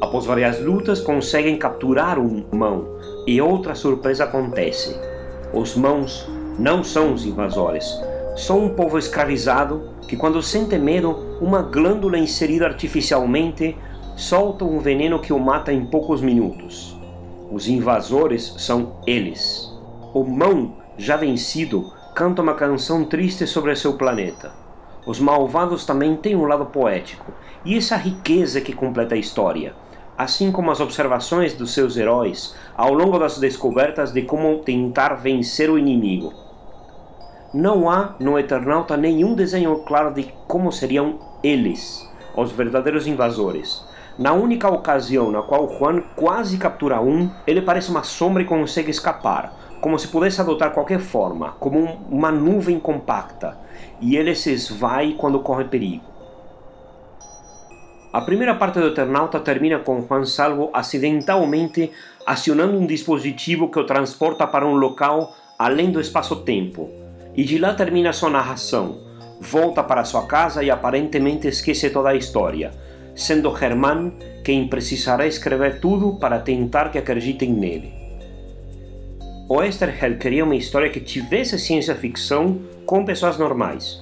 Após 0.00 0.26
várias 0.26 0.60
lutas, 0.60 1.00
conseguem 1.00 1.56
capturar 1.56 2.18
um 2.18 2.44
mão, 2.52 2.98
e 3.26 3.40
outra 3.40 3.74
surpresa 3.74 4.24
acontece. 4.24 4.94
Os 5.52 5.74
mãos 5.74 6.28
não 6.58 6.84
são 6.84 7.14
os 7.14 7.24
invasores, 7.24 7.86
são 8.36 8.64
um 8.64 8.68
povo 8.70 8.98
escravizado 8.98 9.94
que, 10.06 10.16
quando 10.16 10.42
sente 10.42 10.76
medo, 10.78 11.38
uma 11.40 11.62
glândula 11.62 12.18
inserida 12.18 12.66
artificialmente 12.66 13.76
solta 14.16 14.64
um 14.64 14.78
veneno 14.78 15.18
que 15.18 15.32
o 15.32 15.38
mata 15.38 15.72
em 15.72 15.84
poucos 15.86 16.20
minutos. 16.20 16.96
Os 17.50 17.68
invasores 17.68 18.54
são 18.58 18.96
eles. 19.06 19.73
O 20.14 20.22
mão, 20.22 20.74
já 20.96 21.16
vencido, 21.16 21.92
canta 22.14 22.40
uma 22.40 22.54
canção 22.54 23.04
triste 23.04 23.48
sobre 23.48 23.74
seu 23.74 23.94
planeta. 23.94 24.52
Os 25.04 25.18
malvados 25.18 25.84
também 25.84 26.14
têm 26.16 26.36
um 26.36 26.46
lado 26.46 26.66
poético, 26.66 27.32
e 27.64 27.76
essa 27.76 27.96
riqueza 27.96 28.60
que 28.60 28.72
completa 28.72 29.16
a 29.16 29.18
história, 29.18 29.74
assim 30.16 30.52
como 30.52 30.70
as 30.70 30.78
observações 30.78 31.54
dos 31.54 31.74
seus 31.74 31.96
heróis 31.96 32.54
ao 32.76 32.94
longo 32.94 33.18
das 33.18 33.40
descobertas 33.40 34.12
de 34.12 34.22
como 34.22 34.58
tentar 34.58 35.14
vencer 35.14 35.68
o 35.68 35.76
inimigo. 35.76 36.32
Não 37.52 37.90
há 37.90 38.14
no 38.20 38.38
Eternauta 38.38 38.96
nenhum 38.96 39.34
desenho 39.34 39.80
claro 39.80 40.14
de 40.14 40.32
como 40.46 40.70
seriam 40.70 41.18
eles, 41.42 42.08
os 42.36 42.52
verdadeiros 42.52 43.08
invasores. 43.08 43.84
Na 44.16 44.32
única 44.32 44.68
ocasião 44.68 45.32
na 45.32 45.42
qual 45.42 45.68
Juan 45.76 46.02
quase 46.14 46.56
captura 46.56 47.00
um, 47.00 47.28
ele 47.44 47.60
parece 47.60 47.90
uma 47.90 48.04
sombra 48.04 48.44
e 48.44 48.46
consegue 48.46 48.92
escapar, 48.92 49.63
como 49.84 49.98
se 49.98 50.08
pudesse 50.08 50.40
adotar 50.40 50.72
qualquer 50.72 50.98
forma, 50.98 51.56
como 51.60 51.78
um, 51.78 51.98
uma 52.10 52.32
nuvem 52.32 52.80
compacta, 52.80 53.58
e 54.00 54.16
ele 54.16 54.34
se 54.34 54.50
esvai 54.50 55.14
quando 55.18 55.40
corre 55.40 55.64
perigo. 55.64 56.06
A 58.10 58.22
primeira 58.22 58.54
parte 58.54 58.80
do 58.80 58.86
Eternauta 58.86 59.38
termina 59.40 59.78
com 59.78 60.00
Juan 60.00 60.24
Salvo 60.24 60.70
acidentalmente 60.72 61.92
acionando 62.26 62.78
um 62.78 62.86
dispositivo 62.86 63.70
que 63.70 63.78
o 63.78 63.84
transporta 63.84 64.46
para 64.46 64.66
um 64.66 64.72
local 64.74 65.36
além 65.58 65.90
do 65.90 66.00
espaço-tempo, 66.00 66.90
e 67.34 67.44
de 67.44 67.58
lá 67.58 67.74
termina 67.74 68.14
sua 68.14 68.30
narração. 68.30 68.96
Volta 69.38 69.82
para 69.82 70.04
sua 70.04 70.26
casa 70.26 70.62
e 70.62 70.70
aparentemente 70.70 71.46
esquece 71.46 71.90
toda 71.90 72.08
a 72.08 72.16
história, 72.16 72.72
sendo 73.14 73.54
Germán 73.54 74.12
quem 74.42 74.66
precisará 74.66 75.26
escrever 75.26 75.78
tudo 75.78 76.14
para 76.14 76.38
tentar 76.38 76.90
que 76.90 76.96
acreditem 76.96 77.52
nele. 77.52 78.03
Oesterheld 79.46 80.16
queria 80.16 80.42
uma 80.42 80.56
história 80.56 80.88
que 80.88 81.00
tivesse 81.00 81.58
ciência 81.58 81.94
ficção 81.94 82.58
com 82.86 83.04
pessoas 83.04 83.36
normais. 83.36 84.00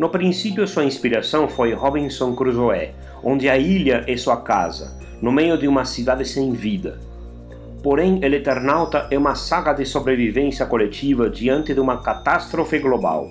No 0.00 0.08
princípio, 0.08 0.66
sua 0.66 0.84
inspiração 0.84 1.48
foi 1.48 1.72
Robinson 1.72 2.34
Crusoe, 2.34 2.90
onde 3.22 3.48
a 3.48 3.56
ilha 3.56 4.04
é 4.08 4.16
sua 4.16 4.38
casa, 4.38 4.98
no 5.22 5.30
meio 5.30 5.56
de 5.56 5.68
uma 5.68 5.84
cidade 5.84 6.24
sem 6.24 6.50
vida. 6.50 6.98
Porém, 7.84 8.18
El 8.20 8.34
Eternauta 8.34 9.06
é 9.12 9.16
uma 9.16 9.36
saga 9.36 9.72
de 9.72 9.86
sobrevivência 9.86 10.66
coletiva 10.66 11.30
diante 11.30 11.72
de 11.72 11.78
uma 11.78 12.02
catástrofe 12.02 12.80
global. 12.80 13.30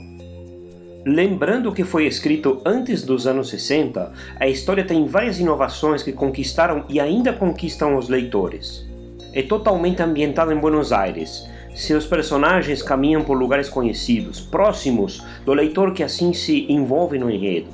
Lembrando 1.06 1.74
que 1.74 1.84
foi 1.84 2.06
escrito 2.06 2.62
antes 2.64 3.04
dos 3.04 3.28
anos 3.28 3.50
60, 3.50 4.14
a 4.40 4.48
história 4.48 4.86
tem 4.86 5.06
várias 5.06 5.42
inovações 5.42 6.02
que 6.04 6.14
conquistaram 6.14 6.86
e 6.88 7.02
ainda 7.02 7.34
conquistam 7.34 7.98
os 7.98 8.08
leitores. 8.08 8.93
É 9.34 9.42
totalmente 9.42 10.02
ambientado 10.02 10.52
em 10.54 10.60
Buenos 10.60 10.92
Aires. 10.94 11.50
Seus 11.74 12.06
personagens 12.06 12.84
caminham 12.84 13.24
por 13.24 13.36
lugares 13.36 13.68
conhecidos, 13.68 14.40
próximos 14.40 15.24
do 15.44 15.54
leitor 15.54 15.92
que 15.92 16.04
assim 16.04 16.34
se 16.34 16.72
envolve 16.72 17.18
no 17.18 17.32
enredo. 17.32 17.70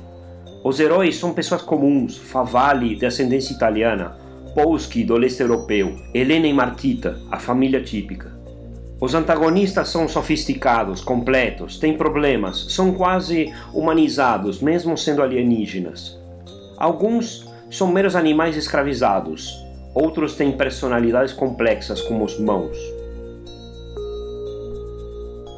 Os 0.64 0.80
heróis 0.80 1.18
são 1.18 1.34
pessoas 1.34 1.60
comuns, 1.60 2.16
Favalli, 2.16 2.96
de 2.96 3.04
ascendência 3.04 3.52
italiana, 3.52 4.16
Polski, 4.54 5.04
do 5.04 5.16
leste 5.16 5.42
europeu, 5.42 5.96
Helena 6.14 6.46
e 6.46 6.52
Martita, 6.52 7.20
a 7.30 7.38
família 7.38 7.82
típica. 7.82 8.32
Os 8.98 9.14
antagonistas 9.14 9.88
são 9.88 10.08
sofisticados, 10.08 11.02
completos, 11.02 11.78
têm 11.78 11.96
problemas, 11.96 12.66
são 12.70 12.92
quase 12.92 13.52
humanizados, 13.72 14.60
mesmo 14.60 14.96
sendo 14.96 15.22
alienígenas. 15.22 16.18
Alguns 16.76 17.46
são 17.70 17.86
meros 17.86 18.16
animais 18.16 18.56
escravizados, 18.56 19.62
outros 19.94 20.34
têm 20.34 20.52
personalidades 20.52 21.32
complexas, 21.32 22.00
como 22.02 22.24
os 22.24 22.38
mãos. 22.38 22.76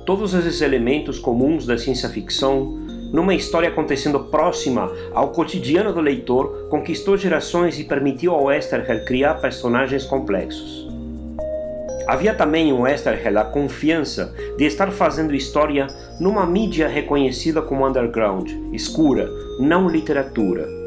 Todos 0.04 0.34
esses 0.34 0.60
elementos 0.60 1.18
comuns 1.18 1.64
da 1.64 1.78
ciência 1.78 2.08
ficção, 2.08 2.78
numa 3.12 3.34
história 3.34 3.68
acontecendo 3.68 4.18
próxima 4.24 4.90
ao 5.12 5.30
cotidiano 5.30 5.92
do 5.92 6.00
leitor, 6.00 6.66
conquistou 6.68 7.16
gerações 7.16 7.78
e 7.78 7.84
permitiu 7.84 8.32
ao 8.32 8.44
Westerheld 8.44 9.04
criar 9.04 9.34
personagens 9.34 10.04
complexos. 10.04 10.88
Havia 12.06 12.34
também 12.34 12.70
em 12.70 12.72
Westerheld 12.72 13.38
a 13.38 13.44
confiança 13.44 14.34
de 14.58 14.64
estar 14.64 14.90
fazendo 14.90 15.34
história 15.34 15.86
numa 16.18 16.44
mídia 16.44 16.88
reconhecida 16.88 17.62
como 17.62 17.86
underground, 17.86 18.50
escura, 18.72 19.30
não 19.60 19.88
literatura, 19.88 20.81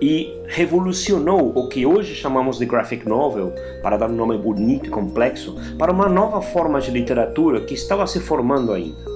e 0.00 0.40
revolucionou 0.46 1.52
o 1.54 1.68
que 1.68 1.84
hoje 1.84 2.14
chamamos 2.14 2.58
de 2.58 2.66
graphic 2.66 3.06
novel, 3.06 3.52
para 3.82 3.96
dar 3.96 4.08
um 4.08 4.14
nome 4.14 4.38
bonito 4.38 4.86
e 4.86 4.90
complexo, 4.90 5.56
para 5.78 5.92
uma 5.92 6.08
nova 6.08 6.40
forma 6.40 6.80
de 6.80 6.90
literatura 6.90 7.60
que 7.60 7.74
estava 7.74 8.06
se 8.06 8.18
formando 8.20 8.72
ainda. 8.72 9.10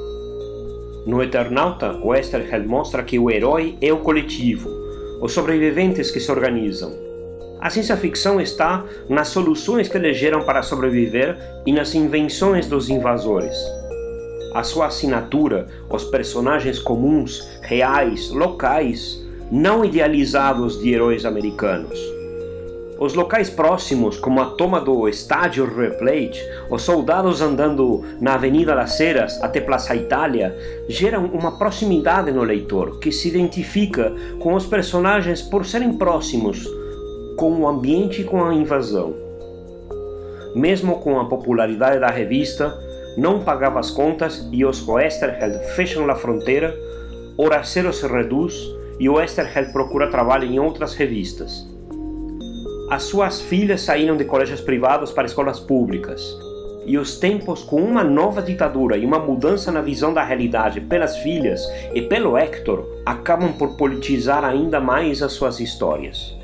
No 1.06 1.22
Eternauta, 1.22 1.98
Westerheld 2.02 2.66
mostra 2.66 3.02
que 3.02 3.18
o 3.18 3.30
herói 3.30 3.76
é 3.80 3.92
o 3.92 3.98
coletivo, 3.98 4.70
os 5.20 5.32
sobreviventes 5.32 6.10
que 6.10 6.20
se 6.20 6.30
organizam. 6.30 6.92
A 7.60 7.70
ciência 7.70 7.96
ficção 7.96 8.40
está 8.40 8.84
nas 9.08 9.28
soluções 9.28 9.88
que 9.88 9.96
eles 9.96 10.18
geram 10.18 10.44
para 10.44 10.62
sobreviver 10.62 11.38
e 11.64 11.72
nas 11.72 11.94
invenções 11.94 12.66
dos 12.66 12.90
invasores. 12.90 13.56
A 14.54 14.62
sua 14.62 14.86
assinatura, 14.86 15.66
os 15.88 16.04
personagens 16.04 16.78
comuns, 16.78 17.42
reais, 17.62 18.30
locais, 18.30 19.23
não 19.50 19.84
idealizados 19.84 20.80
de 20.80 20.92
heróis 20.92 21.24
americanos. 21.24 21.98
Os 22.98 23.12
locais 23.14 23.50
próximos, 23.50 24.18
como 24.18 24.40
a 24.40 24.46
toma 24.46 24.80
do 24.80 25.08
estádio 25.08 25.66
River 25.66 25.98
Plate, 25.98 26.40
os 26.70 26.82
soldados 26.82 27.40
andando 27.40 28.04
na 28.20 28.34
Avenida 28.34 28.74
das 28.74 28.98
Heras 29.00 29.42
até 29.42 29.60
Plaza 29.60 29.96
Itália, 29.96 30.56
geram 30.88 31.26
uma 31.26 31.58
proximidade 31.58 32.30
no 32.30 32.44
leitor 32.44 33.00
que 33.00 33.10
se 33.10 33.28
identifica 33.28 34.12
com 34.38 34.54
os 34.54 34.64
personagens 34.66 35.42
por 35.42 35.66
serem 35.66 35.94
próximos 35.94 36.64
com 37.36 37.52
o 37.60 37.68
ambiente 37.68 38.22
e 38.22 38.24
com 38.24 38.44
a 38.44 38.54
invasão. 38.54 39.12
Mesmo 40.54 41.00
com 41.00 41.18
a 41.18 41.24
popularidade 41.24 41.98
da 41.98 42.08
revista, 42.08 42.78
não 43.16 43.40
pagava 43.40 43.80
as 43.80 43.90
contas 43.90 44.48
e 44.52 44.64
os 44.64 44.86
Westerheld 44.86 45.58
fecham 45.74 46.08
a 46.08 46.14
fronteira, 46.14 46.74
Horacero 47.36 47.92
se 47.92 48.06
reduz 48.06 48.54
e 48.98 49.08
Westerheld 49.08 49.72
procura 49.72 50.10
trabalho 50.10 50.44
em 50.44 50.58
outras 50.58 50.94
revistas. 50.94 51.68
As 52.90 53.02
suas 53.04 53.40
filhas 53.40 53.80
saíram 53.80 54.16
de 54.16 54.24
colégios 54.24 54.60
privados 54.60 55.10
para 55.10 55.26
escolas 55.26 55.58
públicas, 55.58 56.22
e 56.86 56.98
os 56.98 57.18
tempos 57.18 57.62
com 57.62 57.82
uma 57.82 58.04
nova 58.04 58.42
ditadura 58.42 58.96
e 58.96 59.04
uma 59.06 59.18
mudança 59.18 59.72
na 59.72 59.80
visão 59.80 60.12
da 60.12 60.22
realidade 60.22 60.80
pelas 60.80 61.16
filhas 61.18 61.66
e 61.94 62.02
pelo 62.02 62.36
Hector 62.36 62.86
acabam 63.06 63.52
por 63.52 63.76
politizar 63.76 64.44
ainda 64.44 64.80
mais 64.80 65.22
as 65.22 65.32
suas 65.32 65.60
histórias. 65.60 66.34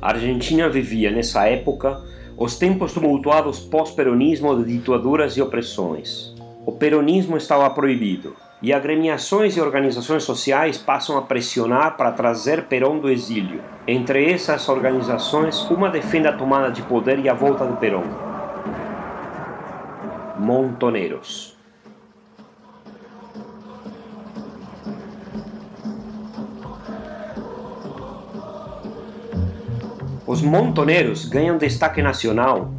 A 0.00 0.10
Argentina 0.10 0.68
vivia 0.68 1.10
nessa 1.10 1.46
época 1.46 2.00
os 2.36 2.58
tempos 2.58 2.92
tumultuados 2.92 3.60
pós-peronismo 3.60 4.56
de 4.56 4.72
ditaduras 4.72 5.36
e 5.36 5.42
opressões. 5.42 6.34
O 6.66 6.72
peronismo 6.72 7.36
estava 7.36 7.68
proibido, 7.70 8.34
e 8.64 8.72
agremiações 8.72 9.58
e 9.58 9.60
organizações 9.60 10.22
sociais 10.22 10.78
passam 10.78 11.18
a 11.18 11.22
pressionar 11.22 11.98
para 11.98 12.10
trazer 12.12 12.62
Perón 12.62 12.98
do 12.98 13.10
exílio. 13.10 13.60
Entre 13.86 14.32
essas 14.32 14.70
organizações, 14.70 15.68
uma 15.70 15.90
defende 15.90 16.28
a 16.28 16.32
tomada 16.32 16.70
de 16.70 16.80
poder 16.80 17.18
e 17.18 17.28
a 17.28 17.34
volta 17.34 17.66
de 17.66 17.76
Perón. 17.76 18.04
Montoneros. 20.38 21.54
Os 30.26 30.40
montoneros 30.40 31.26
ganham 31.26 31.58
destaque 31.58 32.00
nacional 32.00 32.72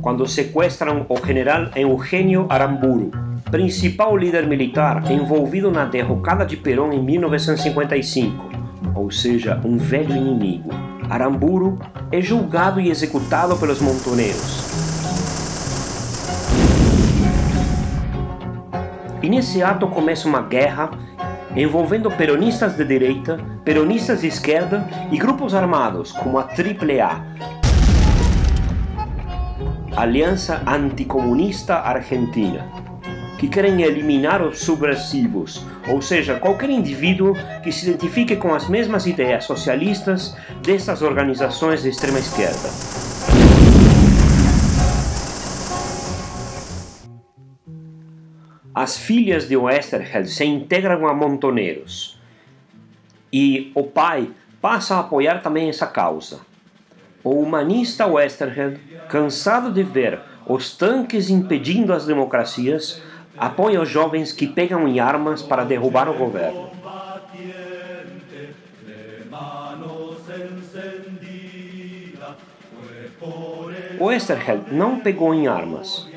quando 0.00 0.26
sequestram 0.26 1.04
o 1.10 1.26
general 1.26 1.68
Eugênio 1.76 2.46
Aramburu, 2.48 3.10
principal 3.50 4.16
líder 4.16 4.46
militar 4.46 5.10
envolvido 5.10 5.70
na 5.70 5.84
derrocada 5.84 6.44
de 6.44 6.56
Perón 6.56 6.92
em 6.92 7.02
1955, 7.02 8.50
ou 8.94 9.10
seja, 9.10 9.60
um 9.64 9.78
velho 9.78 10.16
inimigo. 10.16 10.70
Aramburu 11.08 11.78
é 12.10 12.20
julgado 12.20 12.80
e 12.80 12.90
executado 12.90 13.56
pelos 13.56 13.80
montoneiros. 13.80 14.66
E 19.22 19.28
nesse 19.28 19.62
ato 19.62 19.86
começa 19.88 20.28
uma 20.28 20.42
guerra 20.42 20.90
envolvendo 21.54 22.10
peronistas 22.10 22.76
de 22.76 22.84
direita, 22.84 23.38
peronistas 23.64 24.20
de 24.20 24.26
esquerda 24.26 24.86
e 25.10 25.16
grupos 25.16 25.54
armados 25.54 26.12
como 26.12 26.38
a 26.38 26.42
AAA, 26.42 27.24
Aliança 29.96 30.60
Anticomunista 30.66 31.76
Argentina, 31.76 32.66
que 33.38 33.48
querem 33.48 33.82
eliminar 33.82 34.42
os 34.42 34.60
subversivos, 34.60 35.62
ou 35.88 36.00
seja, 36.00 36.38
qualquer 36.38 36.70
indivíduo 36.70 37.34
que 37.62 37.70
se 37.70 37.88
identifique 37.88 38.36
com 38.36 38.54
as 38.54 38.68
mesmas 38.68 39.06
ideias 39.06 39.44
socialistas 39.44 40.36
dessas 40.62 41.02
organizações 41.02 41.82
de 41.82 41.90
extrema 41.90 42.18
esquerda. 42.18 42.70
As 48.74 48.98
filhas 48.98 49.48
de 49.48 49.56
Westerheld 49.56 50.28
se 50.28 50.44
integram 50.44 51.06
a 51.06 51.14
Montoneiros 51.14 52.20
e 53.32 53.72
o 53.74 53.82
pai 53.84 54.30
passa 54.60 54.96
a 54.96 55.00
apoiar 55.00 55.42
também 55.42 55.68
essa 55.68 55.86
causa. 55.86 56.40
O 57.24 57.40
humanista 57.40 58.06
Westerheld, 58.06 58.78
cansado 59.08 59.72
de 59.72 59.82
ver 59.82 60.20
os 60.46 60.76
tanques 60.76 61.28
impedindo 61.28 61.92
as 61.92 62.06
democracias, 62.06 63.02
apoia 63.36 63.80
os 63.80 63.88
jovens 63.88 64.32
que 64.32 64.46
pegam 64.46 64.88
em 64.88 65.00
armas 65.00 65.42
para 65.42 65.64
derrubar 65.64 66.08
o 66.08 66.14
governo. 66.14 66.70
Westerheld 73.98 74.74
não 74.74 75.00
pegou 75.00 75.34
em 75.34 75.46
armas, 75.48 76.08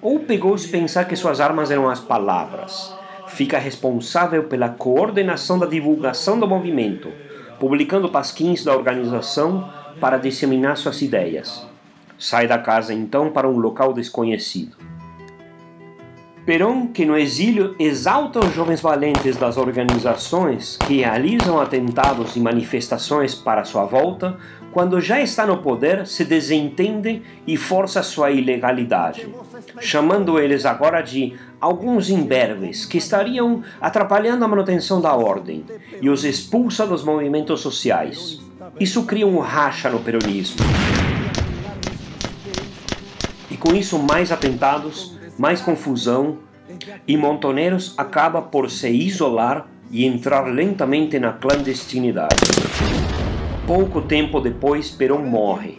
ou 0.00 0.20
pegou 0.20 0.56
se 0.56 0.68
pensar 0.68 1.04
que 1.04 1.16
suas 1.16 1.40
armas 1.40 1.70
eram 1.70 1.88
as 1.88 2.00
palavras. 2.00 2.94
Fica 3.28 3.58
responsável 3.58 4.44
pela 4.44 4.68
coordenação 4.68 5.58
da 5.58 5.66
divulgação 5.66 6.38
do 6.38 6.46
movimento, 6.46 7.12
publicando 7.58 8.08
pasquins 8.08 8.64
da 8.64 8.74
organização 8.74 9.70
para 10.00 10.18
disseminar 10.18 10.76
suas 10.76 11.02
ideias. 11.02 11.66
Sai 12.18 12.46
da 12.46 12.58
casa 12.58 12.94
então 12.94 13.30
para 13.30 13.48
um 13.48 13.58
local 13.58 13.92
desconhecido. 13.92 14.95
Perón, 16.46 16.92
que 16.92 17.04
no 17.04 17.18
exílio 17.18 17.74
exalta 17.76 18.38
os 18.38 18.54
jovens 18.54 18.80
valentes 18.80 19.36
das 19.36 19.56
organizações 19.56 20.78
que 20.86 20.98
realizam 20.98 21.60
atentados 21.60 22.36
e 22.36 22.40
manifestações 22.40 23.34
para 23.34 23.64
sua 23.64 23.84
volta, 23.84 24.36
quando 24.70 25.00
já 25.00 25.20
está 25.20 25.44
no 25.44 25.58
poder, 25.58 26.06
se 26.06 26.24
desentende 26.24 27.20
e 27.48 27.56
força 27.56 28.00
sua 28.00 28.30
ilegalidade, 28.30 29.28
chamando 29.80 30.38
eles 30.38 30.64
agora 30.64 31.02
de 31.02 31.34
alguns 31.60 32.10
imberbes 32.10 32.86
que 32.86 32.98
estariam 32.98 33.64
atrapalhando 33.80 34.44
a 34.44 34.48
manutenção 34.48 35.00
da 35.00 35.16
ordem 35.16 35.64
e 36.00 36.08
os 36.08 36.22
expulsa 36.22 36.86
dos 36.86 37.02
movimentos 37.02 37.60
sociais. 37.60 38.40
Isso 38.78 39.02
cria 39.02 39.26
um 39.26 39.40
racha 39.40 39.90
no 39.90 39.98
peronismo. 39.98 40.64
E 43.50 43.56
com 43.56 43.74
isso, 43.74 43.98
mais 43.98 44.30
atentados, 44.30 45.15
mais 45.38 45.60
confusão, 45.60 46.38
e 47.06 47.16
Montoneiros 47.16 47.94
acaba 47.96 48.42
por 48.42 48.70
se 48.70 48.88
isolar 48.88 49.66
e 49.90 50.04
entrar 50.04 50.46
lentamente 50.46 51.18
na 51.18 51.32
clandestinidade. 51.32 52.36
Pouco 53.66 54.02
tempo 54.02 54.40
depois, 54.40 54.90
Perón 54.90 55.22
morre. 55.22 55.78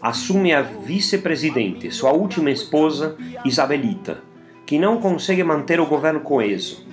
Assume 0.00 0.52
a 0.52 0.62
vice-presidente, 0.62 1.90
sua 1.90 2.12
última 2.12 2.50
esposa, 2.50 3.16
Isabelita, 3.44 4.18
que 4.64 4.78
não 4.78 4.98
consegue 4.98 5.44
manter 5.44 5.80
o 5.80 5.86
governo 5.86 6.20
coeso. 6.20 6.86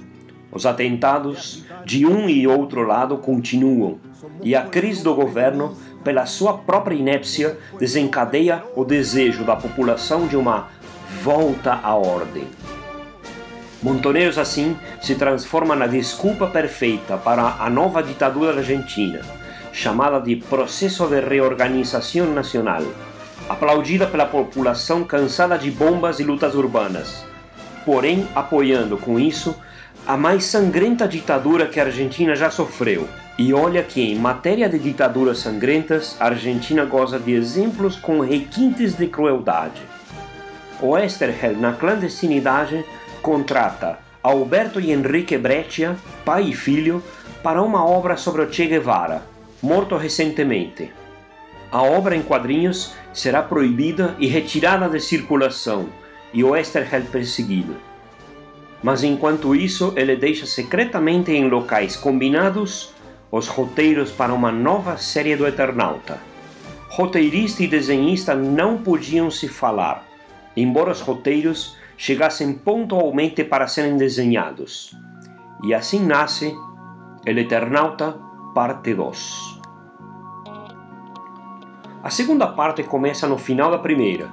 Os 0.51 0.65
atentados 0.65 1.63
de 1.85 2.05
um 2.05 2.27
e 2.27 2.47
outro 2.47 2.83
lado 2.83 3.17
continuam, 3.17 3.99
e 4.43 4.55
a 4.55 4.63
crise 4.63 5.03
do 5.03 5.13
governo, 5.13 5.75
pela 6.03 6.25
sua 6.25 6.57
própria 6.57 6.95
inépcia, 6.95 7.57
desencadeia 7.79 8.63
o 8.75 8.83
desejo 8.83 9.43
da 9.43 9.55
população 9.55 10.27
de 10.27 10.35
uma 10.35 10.69
volta 11.23 11.79
à 11.81 11.95
ordem. 11.95 12.47
Montoneiros 13.81 14.37
assim 14.37 14.75
se 15.01 15.15
transforma 15.15 15.75
na 15.75 15.87
desculpa 15.87 16.47
perfeita 16.47 17.17
para 17.17 17.57
a 17.59 17.69
nova 17.69 18.01
ditadura 18.01 18.57
argentina, 18.57 19.21
chamada 19.71 20.19
de 20.19 20.35
Processo 20.35 21.07
de 21.07 21.19
Reorganização 21.19 22.33
Nacional, 22.33 22.83
aplaudida 23.47 24.07
pela 24.07 24.25
população 24.25 25.03
cansada 25.03 25.57
de 25.57 25.69
bombas 25.69 26.19
e 26.19 26.23
lutas 26.23 26.55
urbanas, 26.55 27.23
porém 27.85 28.27
apoiando 28.35 28.97
com 28.97 29.19
isso 29.19 29.55
a 30.07 30.17
mais 30.17 30.45
sangrenta 30.45 31.07
ditadura 31.07 31.67
que 31.67 31.79
a 31.79 31.83
Argentina 31.83 32.35
já 32.35 32.49
sofreu. 32.49 33.07
E 33.37 33.53
olha 33.53 33.83
que, 33.83 34.01
em 34.01 34.15
matéria 34.15 34.67
de 34.67 34.79
ditaduras 34.79 35.39
sangrentas, 35.39 36.15
a 36.19 36.25
Argentina 36.25 36.85
goza 36.85 37.19
de 37.19 37.33
exemplos 37.33 37.95
com 37.95 38.21
requintes 38.21 38.95
de 38.95 39.05
crueldade. 39.07 39.81
O 40.79 40.95
Esterheld, 40.95 41.59
na 41.59 41.73
clandestinidade, 41.73 42.85
contrata 43.21 43.97
Alberto 44.21 44.79
e 44.79 44.91
Henrique 44.91 45.37
Breccia, 45.37 45.95
pai 46.23 46.49
e 46.49 46.53
filho, 46.53 47.01
para 47.41 47.63
uma 47.63 47.85
obra 47.85 48.15
sobre 48.15 48.43
o 48.43 48.51
Che 48.51 48.67
Guevara, 48.67 49.23
morto 49.61 49.97
recentemente. 49.97 50.91
A 51.71 51.81
obra 51.81 52.15
em 52.15 52.21
quadrinhos 52.21 52.93
será 53.13 53.41
proibida 53.41 54.15
e 54.19 54.27
retirada 54.27 54.87
de 54.87 54.99
circulação, 54.99 55.87
e 56.33 56.43
o 56.43 56.55
Esterheld 56.55 57.07
perseguido. 57.07 57.75
Mas 58.83 59.03
enquanto 59.03 59.55
isso, 59.55 59.93
ele 59.95 60.15
deixa 60.15 60.45
secretamente 60.45 61.31
em 61.31 61.49
locais 61.49 61.95
combinados 61.95 62.93
os 63.31 63.47
roteiros 63.47 64.11
para 64.11 64.33
uma 64.33 64.51
nova 64.51 64.97
série 64.97 65.35
do 65.35 65.47
Eternauta. 65.47 66.19
Roteirista 66.89 67.63
e 67.63 67.67
desenhista 67.67 68.35
não 68.35 68.77
podiam 68.77 69.29
se 69.29 69.47
falar, 69.47 70.06
embora 70.57 70.91
os 70.91 71.01
roteiros 71.01 71.77
chegassem 71.95 72.51
pontualmente 72.53 73.43
para 73.43 73.67
serem 73.67 73.95
desenhados. 73.95 74.91
E 75.63 75.73
assim 75.73 76.03
nasce 76.03 76.53
El 77.25 77.37
Eternauta, 77.37 78.17
parte 78.55 78.95
2. 78.95 79.61
A 82.03 82.09
segunda 82.09 82.47
parte 82.47 82.83
começa 82.83 83.27
no 83.27 83.37
final 83.37 83.69
da 83.69 83.77
primeira, 83.77 84.29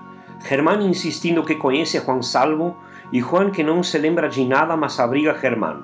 Germán 0.49 0.83
insistindo 0.83 1.45
que 1.45 1.57
conhece 1.57 2.01
Juan 2.01 2.23
Salvo 2.23 2.77
e 3.13 3.21
Juan 3.21 3.51
que 3.51 3.63
não 3.63 3.83
se 3.83 3.99
lembra 3.99 4.29
de 4.29 4.45
nada, 4.45 4.77
mas 4.77 4.99
abriga 4.99 5.39
Germán. 5.39 5.83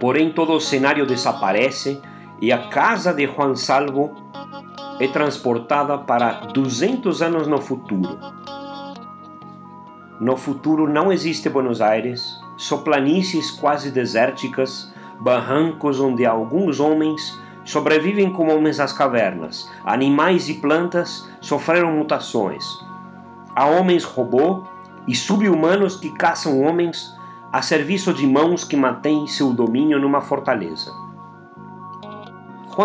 Porém, 0.00 0.32
todo 0.32 0.52
o 0.52 0.60
cenário 0.60 1.06
desaparece 1.06 2.00
e 2.40 2.52
a 2.52 2.68
casa 2.68 3.12
de 3.12 3.26
Juan 3.26 3.56
Salvo 3.56 4.14
é 5.00 5.08
transportada 5.08 5.98
para 5.98 6.46
200 6.52 7.22
anos 7.22 7.46
no 7.46 7.60
futuro. 7.60 8.18
No 10.20 10.36
futuro 10.36 10.88
não 10.88 11.12
existe 11.12 11.48
Buenos 11.48 11.80
Aires, 11.80 12.38
só 12.56 12.78
planícies 12.78 13.50
quase 13.50 13.90
desérticas, 13.90 14.92
barrancos 15.20 16.00
onde 16.00 16.24
alguns 16.24 16.78
homens 16.78 17.38
sobrevivem 17.64 18.30
como 18.32 18.54
homens 18.54 18.78
às 18.78 18.92
cavernas. 18.92 19.68
Animais 19.84 20.48
e 20.48 20.54
plantas 20.54 21.28
sofreram 21.40 21.92
mutações. 21.92 22.64
Há 23.56 23.66
homens 23.66 24.04
robô 24.04 24.64
e 25.06 25.14
sub-humanos 25.14 25.96
que 25.96 26.10
caçam 26.10 26.62
homens 26.62 27.12
a 27.52 27.62
serviço 27.62 28.12
de 28.12 28.26
mãos 28.26 28.64
que 28.64 28.76
mantêm 28.76 29.26
seu 29.26 29.52
domínio 29.52 29.98
numa 29.98 30.20
fortaleza. 30.20 31.03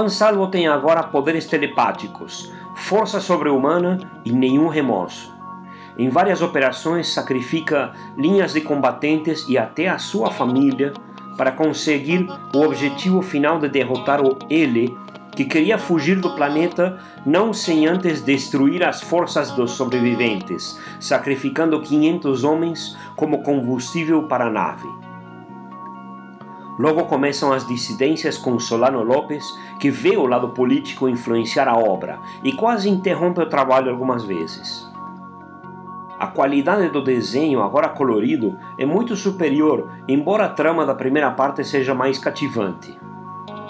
Salvo 0.09 0.47
tem 0.47 0.67
agora 0.67 1.01
poderes 1.01 1.47
telepáticos, 1.47 2.51
força 2.75 3.19
sobre-humana 3.19 3.97
e 4.23 4.31
nenhum 4.31 4.67
remorso. 4.67 5.33
Em 5.97 6.09
várias 6.09 6.43
operações, 6.43 7.11
sacrifica 7.11 7.91
linhas 8.15 8.53
de 8.53 8.61
combatentes 8.61 9.45
e 9.49 9.57
até 9.57 9.89
a 9.89 9.97
sua 9.97 10.29
família 10.29 10.93
para 11.35 11.51
conseguir 11.51 12.27
o 12.53 12.61
objetivo 12.61 13.23
final 13.23 13.57
de 13.57 13.67
derrotar 13.67 14.21
o 14.21 14.37
Ele, 14.47 14.95
que 15.35 15.43
queria 15.43 15.77
fugir 15.79 16.19
do 16.19 16.35
planeta 16.35 16.99
não 17.25 17.51
sem 17.51 17.87
antes 17.87 18.21
destruir 18.21 18.83
as 18.83 19.01
forças 19.01 19.51
dos 19.51 19.71
sobreviventes, 19.71 20.79
sacrificando 20.99 21.81
500 21.81 22.43
homens 22.43 22.95
como 23.15 23.41
combustível 23.41 24.23
para 24.23 24.45
a 24.45 24.51
nave. 24.51 25.08
Logo 26.79 27.03
começam 27.03 27.51
as 27.51 27.67
dissidências 27.67 28.37
com 28.37 28.57
Solano 28.57 29.03
Lopes, 29.03 29.45
que 29.81 29.91
vê 29.91 30.15
o 30.15 30.25
lado 30.25 30.47
político 30.51 31.09
influenciar 31.09 31.67
a 31.67 31.77
obra 31.77 32.17
e 32.41 32.53
quase 32.53 32.89
interrompe 32.89 33.41
o 33.41 33.49
trabalho 33.49 33.91
algumas 33.91 34.23
vezes. 34.23 34.89
A 36.17 36.27
qualidade 36.27 36.87
do 36.87 37.03
desenho, 37.03 37.61
agora 37.61 37.89
colorido, 37.89 38.57
é 38.77 38.85
muito 38.85 39.17
superior, 39.17 39.91
embora 40.07 40.45
a 40.45 40.49
trama 40.49 40.85
da 40.85 40.95
primeira 40.95 41.31
parte 41.31 41.65
seja 41.65 41.93
mais 41.93 42.17
cativante. 42.17 42.97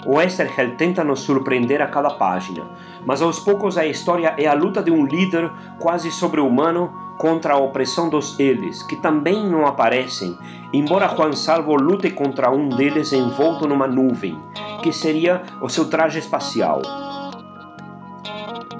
O 0.06 0.14
Westerheld 0.14 0.76
tenta 0.76 1.02
nos 1.02 1.18
surpreender 1.18 1.82
a 1.82 1.88
cada 1.88 2.10
página, 2.10 2.62
mas 3.04 3.20
aos 3.20 3.40
poucos 3.40 3.76
a 3.76 3.84
história 3.84 4.36
é 4.38 4.46
a 4.46 4.54
luta 4.54 4.80
de 4.80 4.90
um 4.92 5.04
líder 5.04 5.50
quase 5.80 6.12
sobre-humano 6.12 7.09
contra 7.20 7.52
a 7.52 7.58
opressão 7.58 8.08
dos 8.08 8.40
eles, 8.40 8.82
que 8.82 8.96
também 8.96 9.46
não 9.46 9.66
aparecem, 9.66 10.38
embora 10.72 11.06
Juan 11.06 11.34
Salvo 11.34 11.74
lute 11.74 12.10
contra 12.12 12.50
um 12.50 12.70
deles 12.70 13.12
envolto 13.12 13.68
numa 13.68 13.86
nuvem, 13.86 14.38
que 14.82 14.90
seria 14.90 15.42
o 15.60 15.68
seu 15.68 15.90
traje 15.90 16.18
espacial. 16.18 16.80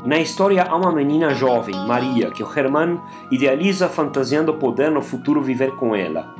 Na 0.06 0.18
história 0.18 0.62
há 0.62 0.74
uma 0.74 0.90
menina 0.90 1.34
jovem, 1.34 1.74
Maria, 1.86 2.30
que 2.30 2.42
o 2.42 2.48
Herman 2.50 2.98
idealiza 3.30 3.90
fantasiando 3.90 4.54
poder 4.54 4.90
no 4.90 5.02
futuro 5.02 5.42
viver 5.42 5.76
com 5.76 5.94
ela. 5.94 6.34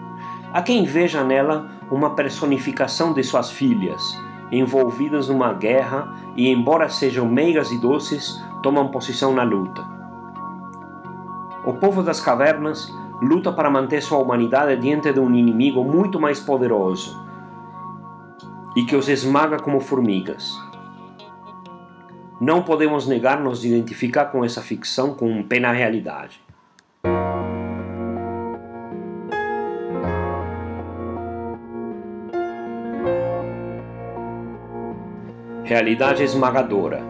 Há 0.55 0.63
quem 0.63 0.87
veja 0.87 1.23
nela 1.23 1.69
uma 1.91 2.15
personificação 2.15 3.13
de 3.13 3.23
suas 3.23 3.51
filhas, 3.51 4.03
envolvidas 4.51 5.29
numa 5.29 5.53
guerra 5.53 6.17
e, 6.35 6.49
embora 6.49 6.89
sejam 6.89 7.29
meigas 7.29 7.71
e 7.71 7.77
doces, 7.77 8.43
tomam 8.63 8.89
posição 8.89 9.35
na 9.35 9.43
luta. 9.43 10.00
O 11.65 11.75
povo 11.75 12.03
das 12.03 12.21
cavernas 12.21 12.91
luta 13.21 13.53
para 13.53 13.71
manter 13.71 14.03
sua 14.03 14.19
humanidade 14.19 14.81
diante 14.81 15.13
de 15.13 15.21
um 15.21 15.35
inimigo 15.35 15.85
muito 15.85 16.19
mais 16.19 16.41
poderoso 16.41 17.23
e 18.75 18.85
que 18.85 18.97
os 18.97 19.09
esmaga 19.09 19.59
como 19.59 19.81
formigas. 19.81 20.59
Não 22.41 22.63
podemos 22.63 23.07
negar-nos 23.07 23.61
de 23.61 23.69
identificar 23.69 24.27
com 24.27 24.43
essa 24.43 24.63
ficção 24.63 25.15
com 25.15 25.31
um 25.31 25.43
pé 25.43 25.61
na 25.61 25.73
realidade. 25.73 26.41
Realidade 35.63 36.23
esmagadora. 36.23 37.03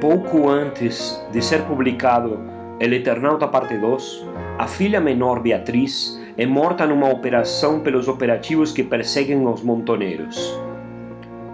Pouco 0.00 0.48
antes 0.48 1.22
de 1.30 1.42
ser 1.42 1.62
publicado 1.64 2.51
El 2.82 2.92
Eternauta 2.94 3.46
Parte 3.46 3.78
2, 3.78 4.26
a 4.58 4.66
filha 4.66 5.00
menor 5.00 5.38
Beatriz 5.38 6.20
é 6.36 6.44
morta 6.44 6.84
numa 6.84 7.08
operação 7.08 7.78
pelos 7.78 8.08
operativos 8.08 8.72
que 8.72 8.82
perseguem 8.82 9.46
os 9.46 9.62
montoneiros. 9.62 10.60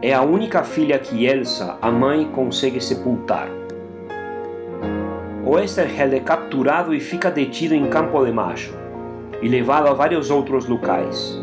É 0.00 0.14
a 0.14 0.22
única 0.22 0.62
filha 0.64 0.98
que 0.98 1.26
Elsa, 1.26 1.76
a 1.82 1.90
mãe, 1.90 2.24
consegue 2.32 2.80
sepultar. 2.80 3.46
Oesterheld 5.44 6.16
é 6.16 6.20
capturado 6.20 6.94
e 6.94 6.98
fica 6.98 7.30
detido 7.30 7.74
em 7.74 7.90
Campo 7.90 8.24
de 8.24 8.32
Macho 8.32 8.74
e 9.42 9.48
levado 9.48 9.88
a 9.88 9.92
vários 9.92 10.30
outros 10.30 10.66
locais. 10.66 11.38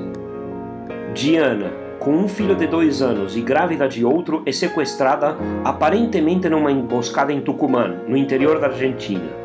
Diana, 1.14 1.72
com 2.00 2.10
um 2.10 2.28
filho 2.28 2.56
de 2.56 2.66
dois 2.66 3.04
anos 3.04 3.38
e 3.38 3.42
grávida 3.42 3.88
de 3.88 4.04
outro, 4.04 4.42
é 4.48 4.52
sequestrada 4.52 5.38
aparentemente 5.64 6.50
numa 6.50 6.72
emboscada 6.72 7.32
em 7.32 7.40
Tucumã, 7.40 8.00
no 8.08 8.18
interior 8.18 8.60
da 8.60 8.66
Argentina. 8.66 9.45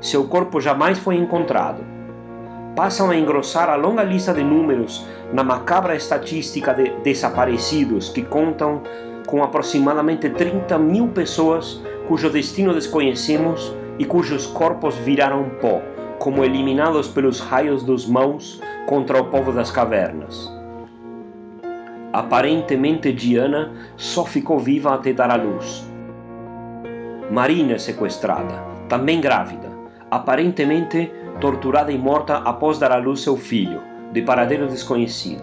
Seu 0.00 0.24
corpo 0.24 0.60
jamais 0.60 0.98
foi 0.98 1.16
encontrado. 1.16 1.84
Passam 2.74 3.10
a 3.10 3.16
engrossar 3.16 3.68
a 3.68 3.76
longa 3.76 4.02
lista 4.02 4.32
de 4.32 4.42
números 4.42 5.06
na 5.32 5.44
macabra 5.44 5.94
estatística 5.94 6.72
de 6.72 6.90
desaparecidos 7.02 8.08
que 8.08 8.22
contam 8.22 8.82
com 9.26 9.42
aproximadamente 9.42 10.30
30 10.30 10.78
mil 10.78 11.08
pessoas 11.08 11.82
cujo 12.08 12.30
destino 12.30 12.72
desconhecemos 12.72 13.74
e 13.98 14.04
cujos 14.06 14.46
corpos 14.46 14.94
viraram 14.96 15.50
pó, 15.60 15.82
como 16.18 16.44
eliminados 16.44 17.06
pelos 17.06 17.38
raios 17.38 17.82
dos 17.82 18.06
mãos 18.06 18.60
contra 18.86 19.20
o 19.20 19.26
povo 19.26 19.52
das 19.52 19.70
cavernas. 19.70 20.50
Aparentemente 22.12 23.12
Diana 23.12 23.72
só 23.96 24.24
ficou 24.24 24.58
viva 24.58 24.94
até 24.94 25.12
dar 25.12 25.30
à 25.30 25.36
luz. 25.36 25.86
Marina 27.30 27.74
é 27.74 27.78
sequestrada, 27.78 28.54
também 28.88 29.20
grávida, 29.20 29.69
aparentemente 30.10 31.12
torturada 31.40 31.92
e 31.92 31.98
morta 31.98 32.36
após 32.38 32.78
dar 32.78 32.92
à 32.92 32.96
luz 32.96 33.20
seu 33.20 33.36
filho, 33.36 33.80
de 34.12 34.22
paradeiro 34.22 34.66
desconhecido. 34.66 35.42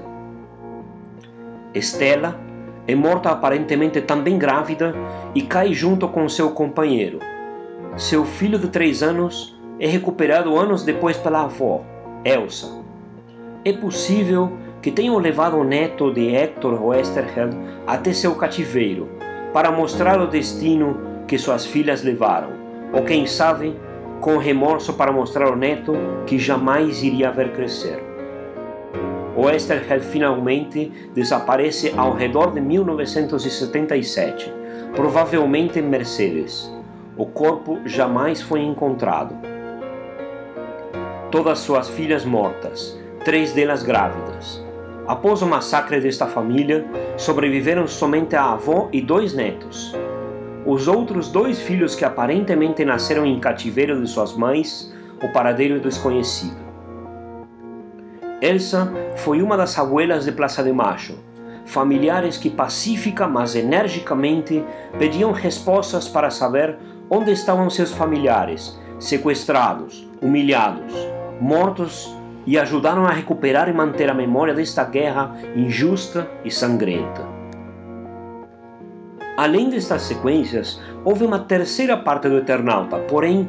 Estela 1.74 2.40
é 2.88 2.96
morta 2.96 3.30
aparentemente 3.30 4.02
também 4.02 4.38
grávida 4.38 4.96
e 5.36 5.42
cai 5.42 5.74
junto 5.74 6.08
com 6.08 6.28
seu 6.30 6.52
companheiro. 6.52 7.20
Seu 7.98 8.26
filho 8.26 8.58
de 8.58 8.70
três 8.70 9.04
anos 9.04 9.58
é 9.80 9.88
recuperado 9.88 10.58
anos 10.58 10.84
depois 10.84 11.18
pela 11.18 11.44
avó, 11.44 11.82
Elsa. 12.24 12.82
É 13.66 13.74
possível 13.74 14.52
que 14.82 14.92
tenham 14.92 15.18
levado 15.18 15.58
o 15.58 15.64
neto 15.64 16.14
de 16.14 16.34
Hector 16.34 16.82
Westerheld 16.82 17.58
até 17.86 18.14
seu 18.14 18.36
cativeiro, 18.36 19.10
para 19.52 19.72
mostrar 19.72 20.22
o 20.22 20.28
destino 20.28 20.98
que 21.28 21.38
suas 21.38 21.66
filhas 21.66 22.04
levaram, 22.04 22.52
ou 22.94 23.04
quem 23.04 23.26
sabe, 23.26 23.76
com 24.22 24.38
remorso 24.38 24.94
para 24.94 25.12
mostrar 25.12 25.52
o 25.52 25.56
neto 25.56 25.94
que 26.26 26.38
jamais 26.38 27.04
iria 27.04 27.32
ver 27.32 27.52
crescer. 27.54 28.04
Westerheld 29.38 30.06
finalmente 30.06 30.92
desaparece 31.14 31.94
ao 31.96 32.14
redor 32.14 32.52
de 32.52 32.60
1977, 32.60 34.52
provavelmente 34.96 35.80
em 35.80 35.84
Mercedes. 35.84 36.72
O 37.16 37.26
corpo 37.26 37.80
jamais 37.86 38.42
foi 38.42 38.62
encontrado. 38.62 39.36
Todas 41.32 41.60
suas 41.60 41.90
filhas 41.90 42.26
mortas, 42.26 42.98
três 43.24 43.54
delas 43.54 43.84
grávidas, 43.84 44.66
Após 45.08 45.42
o 45.42 45.48
massacre 45.48 46.02
desta 46.02 46.28
família, 46.28 46.86
sobreviveram 47.16 47.88
somente 47.88 48.36
a 48.36 48.52
avó 48.52 48.90
e 48.92 49.00
dois 49.00 49.34
netos. 49.34 49.96
Os 50.68 50.86
outros 50.86 51.30
dois 51.30 51.62
filhos 51.62 51.96
que 51.96 52.04
aparentemente 52.04 52.84
nasceram 52.84 53.26
em 53.26 53.40
cativeiro 53.40 54.02
de 54.02 54.06
suas 54.06 54.36
mães, 54.36 54.94
o 55.24 55.32
paradeiro 55.32 55.80
desconhecido. 55.80 56.58
Elsa 58.42 58.92
foi 59.16 59.42
uma 59.42 59.56
das 59.56 59.80
abuelas 59.80 60.26
de 60.26 60.32
Plaza 60.34 60.62
de 60.62 60.74
Macho, 60.74 61.18
familiares 61.66 62.36
que 62.36 62.50
pacífica, 62.50 63.26
mas 63.26 63.56
energicamente 63.56 64.62
pediam 65.00 65.32
respostas 65.32 66.10
para 66.10 66.30
saber 66.30 66.78
onde 67.10 67.32
estavam 67.32 67.70
seus 67.70 67.94
familiares, 67.94 68.78
sequestrados, 69.00 70.06
humilhados, 70.22 70.94
mortos 71.40 72.14
e 72.46 72.60
ajudaram 72.60 73.06
a 73.06 73.12
recuperar 73.12 73.70
e 73.70 73.74
manter 73.74 74.10
a 74.10 74.14
memória 74.14 74.54
desta 74.54 74.84
guerra 74.84 75.34
injusta 75.56 76.30
e 76.44 76.52
sangrenta. 76.52 77.37
Além 79.38 79.70
destas 79.70 80.02
sequências, 80.02 80.82
houve 81.06 81.24
uma 81.24 81.38
terceira 81.38 81.96
parte 81.96 82.28
do 82.28 82.40
Eternauta, 82.40 82.98
porém 82.98 83.48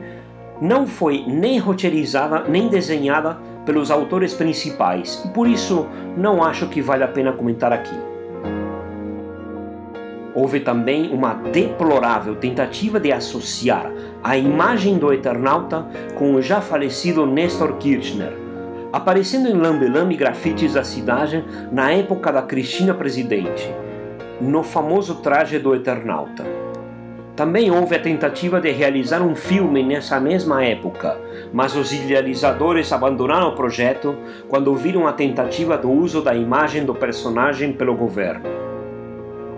não 0.60 0.86
foi 0.86 1.24
nem 1.26 1.58
roteirizada 1.58 2.44
nem 2.46 2.68
desenhada 2.68 3.38
pelos 3.64 3.90
autores 3.90 4.34
principais, 4.34 5.22
e 5.24 5.28
por 5.28 5.48
isso 5.48 5.86
não 6.14 6.44
acho 6.44 6.68
que 6.68 6.82
vale 6.82 7.04
a 7.04 7.08
pena 7.08 7.32
comentar 7.32 7.72
aqui. 7.72 7.96
Houve 10.34 10.60
também 10.60 11.10
uma 11.10 11.32
deplorável 11.32 12.36
tentativa 12.36 13.00
de 13.00 13.10
associar 13.10 13.90
a 14.22 14.36
imagem 14.36 14.98
do 14.98 15.10
Eternauta 15.10 15.86
com 16.14 16.34
o 16.34 16.42
já 16.42 16.60
falecido 16.60 17.24
Nestor 17.24 17.78
Kirchner, 17.78 18.34
aparecendo 18.92 19.48
em 19.48 19.54
lambe-lambe 19.54 20.16
grafites 20.16 20.74
da 20.74 20.84
cidade 20.84 21.42
na 21.72 21.90
época 21.92 22.30
da 22.30 22.42
Cristina 22.42 22.92
presidente, 22.92 23.74
no 24.40 24.62
famoso 24.62 25.16
traje 25.16 25.58
do 25.58 25.74
Eternauta. 25.74 26.44
Também 27.34 27.70
houve 27.70 27.94
a 27.94 28.00
tentativa 28.00 28.60
de 28.60 28.70
realizar 28.70 29.22
um 29.22 29.34
filme 29.34 29.82
nessa 29.82 30.18
mesma 30.18 30.64
época, 30.64 31.16
mas 31.52 31.76
os 31.76 31.92
idealizadores 31.92 32.92
abandonaram 32.92 33.48
o 33.48 33.54
projeto 33.54 34.16
quando 34.48 34.74
viram 34.74 35.06
a 35.06 35.12
tentativa 35.12 35.78
do 35.78 35.90
uso 35.90 36.20
da 36.20 36.34
imagem 36.34 36.84
do 36.84 36.94
personagem 36.94 37.72
pelo 37.72 37.94
governo 37.94 38.68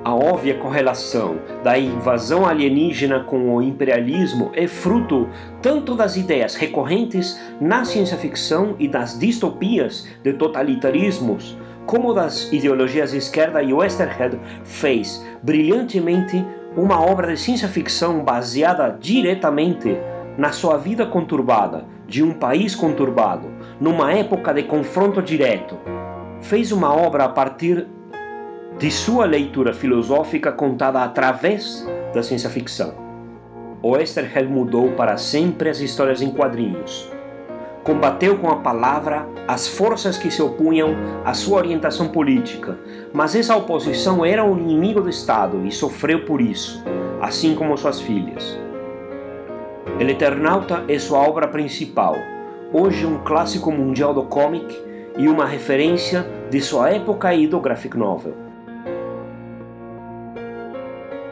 a 0.05 0.15
óbvia 0.15 0.55
correlação 0.55 1.39
da 1.63 1.79
invasão 1.79 2.47
alienígena 2.47 3.21
com 3.21 3.55
o 3.55 3.63
imperialismo 3.63 4.51
é 4.55 4.67
fruto 4.67 5.29
tanto 5.61 5.95
das 5.95 6.17
ideias 6.17 6.55
recorrentes 6.55 7.39
na 7.61 7.85
ciência 7.85 8.17
ficção 8.17 8.75
e 8.79 8.89
das 8.89 9.19
distopias 9.19 10.09
de 10.23 10.33
totalitarismos, 10.33 11.57
como 11.91 12.15
das 12.15 12.53
ideologias 12.53 13.11
de 13.11 13.17
esquerda 13.17 13.61
e 13.61 13.75
Westerhead 13.75 14.39
fez 14.63 15.27
brilhantemente 15.43 16.47
uma 16.77 17.05
obra 17.05 17.35
de 17.35 17.37
ciência 17.37 17.67
ficção 17.67 18.23
baseada 18.23 18.97
diretamente 19.01 19.99
na 20.39 20.53
sua 20.53 20.77
vida 20.77 21.05
conturbada 21.05 21.85
de 22.07 22.23
um 22.23 22.33
país 22.33 22.77
conturbado, 22.77 23.49
numa 23.81 24.13
época 24.13 24.55
de 24.55 24.63
confronto 24.63 25.21
direto. 25.21 25.77
Fez 26.41 26.71
uma 26.71 26.95
obra 26.95 27.25
a 27.25 27.29
partir 27.29 27.89
de 28.79 28.89
sua 28.89 29.25
leitura 29.25 29.75
filosófica 29.75 30.53
contada 30.53 31.03
através 31.03 31.85
da 32.15 32.23
ciência 32.23 32.49
ficção. 32.49 32.95
O 33.83 33.97
Esterheld 33.97 34.49
mudou 34.49 34.93
para 34.93 35.17
sempre 35.17 35.69
as 35.69 35.81
histórias 35.81 36.23
em 36.23 36.31
quadrinhos. 36.31 37.11
Combateu 37.83 38.37
com 38.37 38.51
a 38.51 38.57
palavra 38.57 39.27
as 39.49 39.67
forças 39.67 40.19
que 40.19 40.31
se 40.31 40.43
opunham 40.43 40.95
à 41.25 41.33
sua 41.33 41.59
orientação 41.59 42.09
política, 42.09 42.79
mas 43.13 43.35
essa 43.35 43.57
oposição 43.57 44.25
era 44.25 44.45
um 44.45 44.59
inimigo 44.59 45.01
do 45.01 45.09
Estado 45.09 45.65
e 45.65 45.73
sofreu 45.73 46.25
por 46.25 46.41
isso, 46.41 46.85
assim 47.21 47.55
como 47.55 47.77
suas 47.77 48.01
filhas. 48.01 48.59
El 49.99 50.11
Eternauta 50.11 50.85
é 50.89 50.99
sua 50.99 51.19
obra 51.21 51.49
principal, 51.49 52.17
hoje 52.73 53.07
um 53.07 53.19
clássico 53.19 53.73
mundial 53.73 54.13
do 54.13 54.25
comic 54.25 54.79
e 55.17 55.29
uma 55.29 55.47
referência 55.47 56.27
de 56.51 56.61
sua 56.61 56.91
época 56.91 57.35
e 57.35 57.47
do 57.47 57.61
graphic 57.61 57.97
novel. 57.97 58.35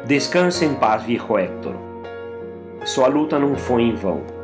Descanse 0.07 0.65
em 0.65 0.75
paz, 0.75 1.03
viejo 1.03 1.37
Hector. 1.37 1.75
Sua 2.85 3.09
luta 3.09 3.39
não 3.39 3.55
foi 3.55 3.83
em 3.83 3.95
vão. 3.95 4.38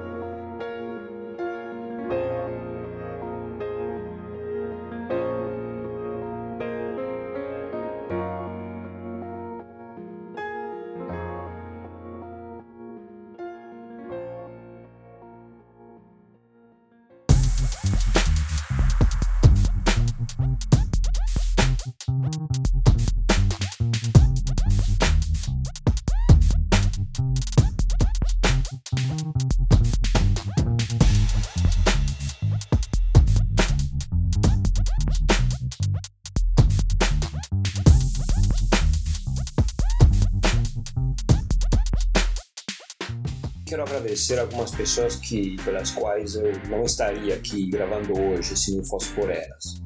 Agradecer 44.15 44.39
algumas 44.39 44.71
pessoas 44.71 45.17
que 45.17 45.57
pelas 45.65 45.91
quais 45.91 46.37
eu 46.37 46.53
não 46.69 46.85
estaria 46.85 47.35
aqui 47.35 47.67
gravando 47.67 48.17
hoje 48.19 48.57
se 48.57 48.77
não 48.77 48.85
fosse 48.85 49.11
por 49.11 49.29
elas. 49.29 49.83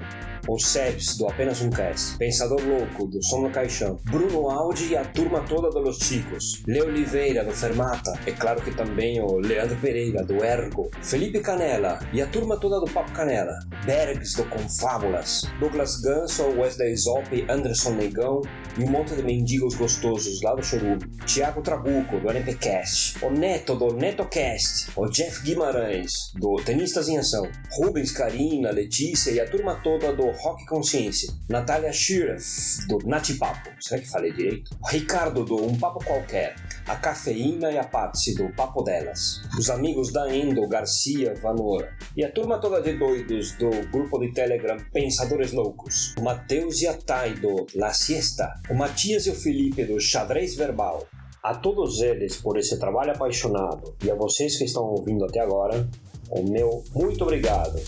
O 0.48 0.58
Sebs, 0.58 1.18
do 1.18 1.28
Apenas 1.28 1.60
Um 1.60 1.68
Cast, 1.68 2.16
Pensador 2.16 2.62
Louco, 2.62 3.06
do 3.06 3.22
Som 3.22 3.42
no 3.42 3.50
Caixão, 3.50 4.00
Bruno 4.04 4.48
Aldi 4.48 4.92
e 4.92 4.96
a 4.96 5.04
turma 5.04 5.40
toda 5.40 5.68
do 5.68 5.78
Los 5.78 5.98
Chicos, 5.98 6.62
Leo 6.66 6.86
Oliveira, 6.86 7.44
do 7.44 7.52
Fermata, 7.52 8.18
é 8.24 8.32
claro 8.32 8.62
que 8.62 8.74
também 8.74 9.20
o 9.20 9.36
Leandro 9.36 9.76
Pereira, 9.76 10.24
do 10.24 10.42
Ergo, 10.42 10.90
Felipe 11.02 11.40
Canela 11.40 11.98
e 12.14 12.22
a 12.22 12.26
turma 12.26 12.56
toda 12.56 12.80
do 12.80 12.90
Papo 12.90 13.12
Canela, 13.12 13.58
Bergs, 13.84 14.38
do 14.38 14.44
Confábulas, 14.48 15.42
Douglas 15.60 16.00
Ganso, 16.00 16.44
Wesley 16.58 16.96
Zop, 16.96 17.46
Anderson 17.46 17.90
Negão 17.90 18.40
e 18.78 18.84
um 18.84 18.90
monte 18.90 19.14
de 19.14 19.22
mendigos 19.22 19.74
gostosos 19.74 20.40
lá 20.40 20.54
do 20.54 20.62
Chorume, 20.62 21.06
Thiago 21.26 21.60
Trabuco, 21.60 22.18
do 22.20 22.30
NPcast, 22.30 23.22
o 23.22 23.28
Neto, 23.28 23.74
do 23.74 23.92
NetoCast, 23.92 24.92
o 24.96 25.06
Jeff 25.08 25.42
Guimarães, 25.42 26.32
do 26.36 26.56
Tenistas 26.64 27.06
em 27.06 27.18
Ação, 27.18 27.46
Rubens, 27.72 28.12
Karina, 28.12 28.70
Letícia 28.70 29.30
e 29.30 29.40
a 29.40 29.46
turma 29.46 29.78
toda 29.84 30.10
do 30.10 30.37
Rock 30.40 30.64
Consciência, 30.66 31.32
Natália 31.48 31.92
Shiref, 31.92 32.86
do 32.86 32.98
Natipapo, 33.04 33.70
será 33.80 34.00
que 34.00 34.08
falei 34.08 34.32
direito? 34.32 34.70
Ricardo, 34.88 35.44
do 35.44 35.56
Um 35.64 35.76
Papo 35.76 36.04
Qualquer, 36.04 36.54
a 36.86 36.94
Cafeína 36.94 37.72
e 37.72 37.78
a 37.78 37.84
Patsy, 37.84 38.34
do 38.34 38.48
Papo 38.54 38.82
Delas, 38.82 39.42
os 39.58 39.68
amigos 39.68 40.12
da 40.12 40.32
Endo, 40.32 40.66
Garcia, 40.68 41.34
Vanora, 41.34 41.92
e 42.16 42.24
a 42.24 42.30
turma 42.30 42.58
toda 42.58 42.80
de 42.80 42.96
doidos 42.96 43.52
do 43.52 43.70
grupo 43.90 44.18
de 44.20 44.32
Telegram 44.32 44.76
Pensadores 44.92 45.52
Loucos, 45.52 46.14
o 46.16 46.22
Matheus 46.22 46.82
e 46.82 46.86
a 46.86 46.94
Thay, 46.94 47.34
do 47.34 47.66
La 47.74 47.92
Siesta, 47.92 48.54
o 48.70 48.74
Matias 48.74 49.26
e 49.26 49.30
o 49.30 49.34
Felipe, 49.34 49.84
do 49.84 50.00
Xadrez 50.00 50.54
Verbal, 50.54 51.04
a 51.42 51.54
todos 51.54 52.00
eles 52.00 52.36
por 52.36 52.56
esse 52.58 52.78
trabalho 52.78 53.12
apaixonado. 53.12 53.96
E 54.04 54.10
a 54.10 54.14
vocês 54.14 54.56
que 54.56 54.64
estão 54.64 54.84
ouvindo 54.84 55.24
até 55.24 55.40
agora, 55.40 55.88
o 56.30 56.42
meu 56.42 56.84
muito 56.94 57.24
obrigado. 57.24 57.80